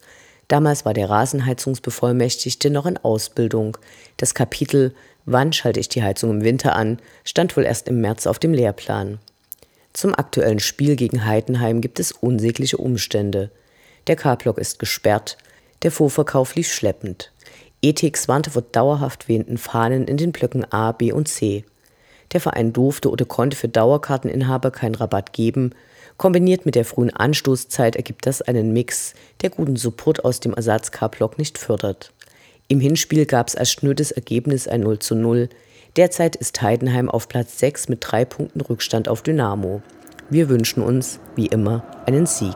Damals 0.48 0.86
war 0.86 0.94
der 0.94 1.10
Rasenheizungsbevollmächtigte 1.10 2.70
noch 2.70 2.86
in 2.86 2.98
Ausbildung. 2.98 3.78
Das 4.18 4.34
Kapitel 4.34 4.94
Wann 5.26 5.54
schalte 5.54 5.80
ich 5.80 5.90
die 5.90 6.04
Heizung 6.04 6.32
im 6.32 6.44
Winter 6.44 6.76
an 6.76 7.00
stand 7.24 7.56
wohl 7.56 7.64
erst 7.64 7.88
im 7.88 8.02
März 8.02 8.28
auf 8.28 8.40
dem 8.40 8.54
Lehrplan. 8.54 9.20
Zum 9.94 10.14
aktuellen 10.14 10.60
Spiel 10.60 10.96
gegen 10.96 11.26
Heidenheim 11.26 11.80
gibt 11.80 12.00
es 12.00 12.12
unsägliche 12.12 12.78
Umstände. 12.78 13.52
Der 14.08 14.16
K-Block 14.16 14.58
ist 14.58 14.80
gesperrt, 14.80 15.38
der 15.84 15.92
Vorverkauf 15.92 16.56
lief 16.56 16.72
schleppend. 16.72 17.32
Ethics 17.82 18.28
warnte 18.28 18.50
vor 18.50 18.64
dauerhaft 18.64 19.28
wehenden 19.28 19.58
Fahnen 19.58 20.08
in 20.08 20.18
den 20.18 20.32
Blöcken 20.32 20.66
A, 20.72 20.94
B 20.94 21.12
und 21.12 21.28
C. 21.28 21.64
Der 22.32 22.42
Verein 22.42 22.74
durfte 22.74 23.10
oder 23.10 23.26
konnte 23.26 23.56
für 23.56 23.68
Dauerkarteninhaber 23.68 24.72
keinen 24.72 24.96
Rabatt 24.96 25.34
geben. 25.34 25.72
Kombiniert 26.18 26.66
mit 26.66 26.76
der 26.76 26.86
frühen 26.86 27.10
Anstoßzeit 27.10 27.96
ergibt 27.96 28.26
das 28.26 28.42
einen 28.42 28.72
Mix, 28.74 29.14
der 29.42 29.50
guten 29.50 29.76
Support 29.76 30.24
aus 30.24 30.40
dem 30.40 30.54
Ersatz-K-Block 30.54 31.38
nicht 31.38 31.58
fördert. 31.58 32.12
Im 32.68 32.80
Hinspiel 32.80 33.26
gab 33.26 33.48
es 33.48 33.56
als 33.56 33.72
schnödes 33.72 34.12
Ergebnis 34.12 34.68
ein 34.68 34.82
0 34.82 35.00
zu 35.00 35.16
0. 35.16 35.50
Derzeit 35.96 36.36
ist 36.36 36.62
Heidenheim 36.62 37.10
auf 37.10 37.28
Platz 37.28 37.60
6 37.60 37.90
mit 37.90 38.00
drei 38.02 38.26
Punkten 38.26 38.62
Rückstand 38.62 39.08
auf 39.08 39.22
Dynamo. 39.22 39.82
Wir 40.30 40.50
wünschen 40.50 40.82
uns, 40.82 41.20
wie 41.36 41.48
immer, 41.48 41.84
einen 42.06 42.26
Sieg. 42.26 42.56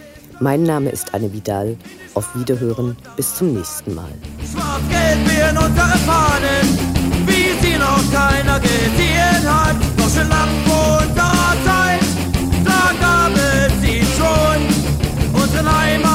Mein 0.41 0.63
Name 0.63 0.89
ist 0.89 1.13
Anne 1.13 1.31
Vidal. 1.31 1.77
Auf 2.15 2.35
Wiederhören, 2.35 2.97
bis 3.15 3.35
zum 3.35 3.53
nächsten 3.53 3.93
Mal. 3.93 4.09
Schwarz-Gelb 4.51 5.51
in 5.51 5.55
unsere 5.55 5.97
Fahnen, 5.99 6.67
wie 7.27 7.53
sie 7.61 7.77
noch 7.77 8.01
keiner 8.11 8.59
gesehen 8.59 9.45
hat. 9.45 9.75
Doch 9.97 10.09
schon 10.09 10.27
lang 10.29 10.49
vor 10.65 10.97
unserer 11.07 11.55
Zeit, 11.63 12.01
da 12.65 12.91
gab 12.99 13.31
es 13.35 13.81
sie 13.81 14.01
schon, 14.17 15.41
Unsere 15.43 15.79
Heimat. 15.79 16.10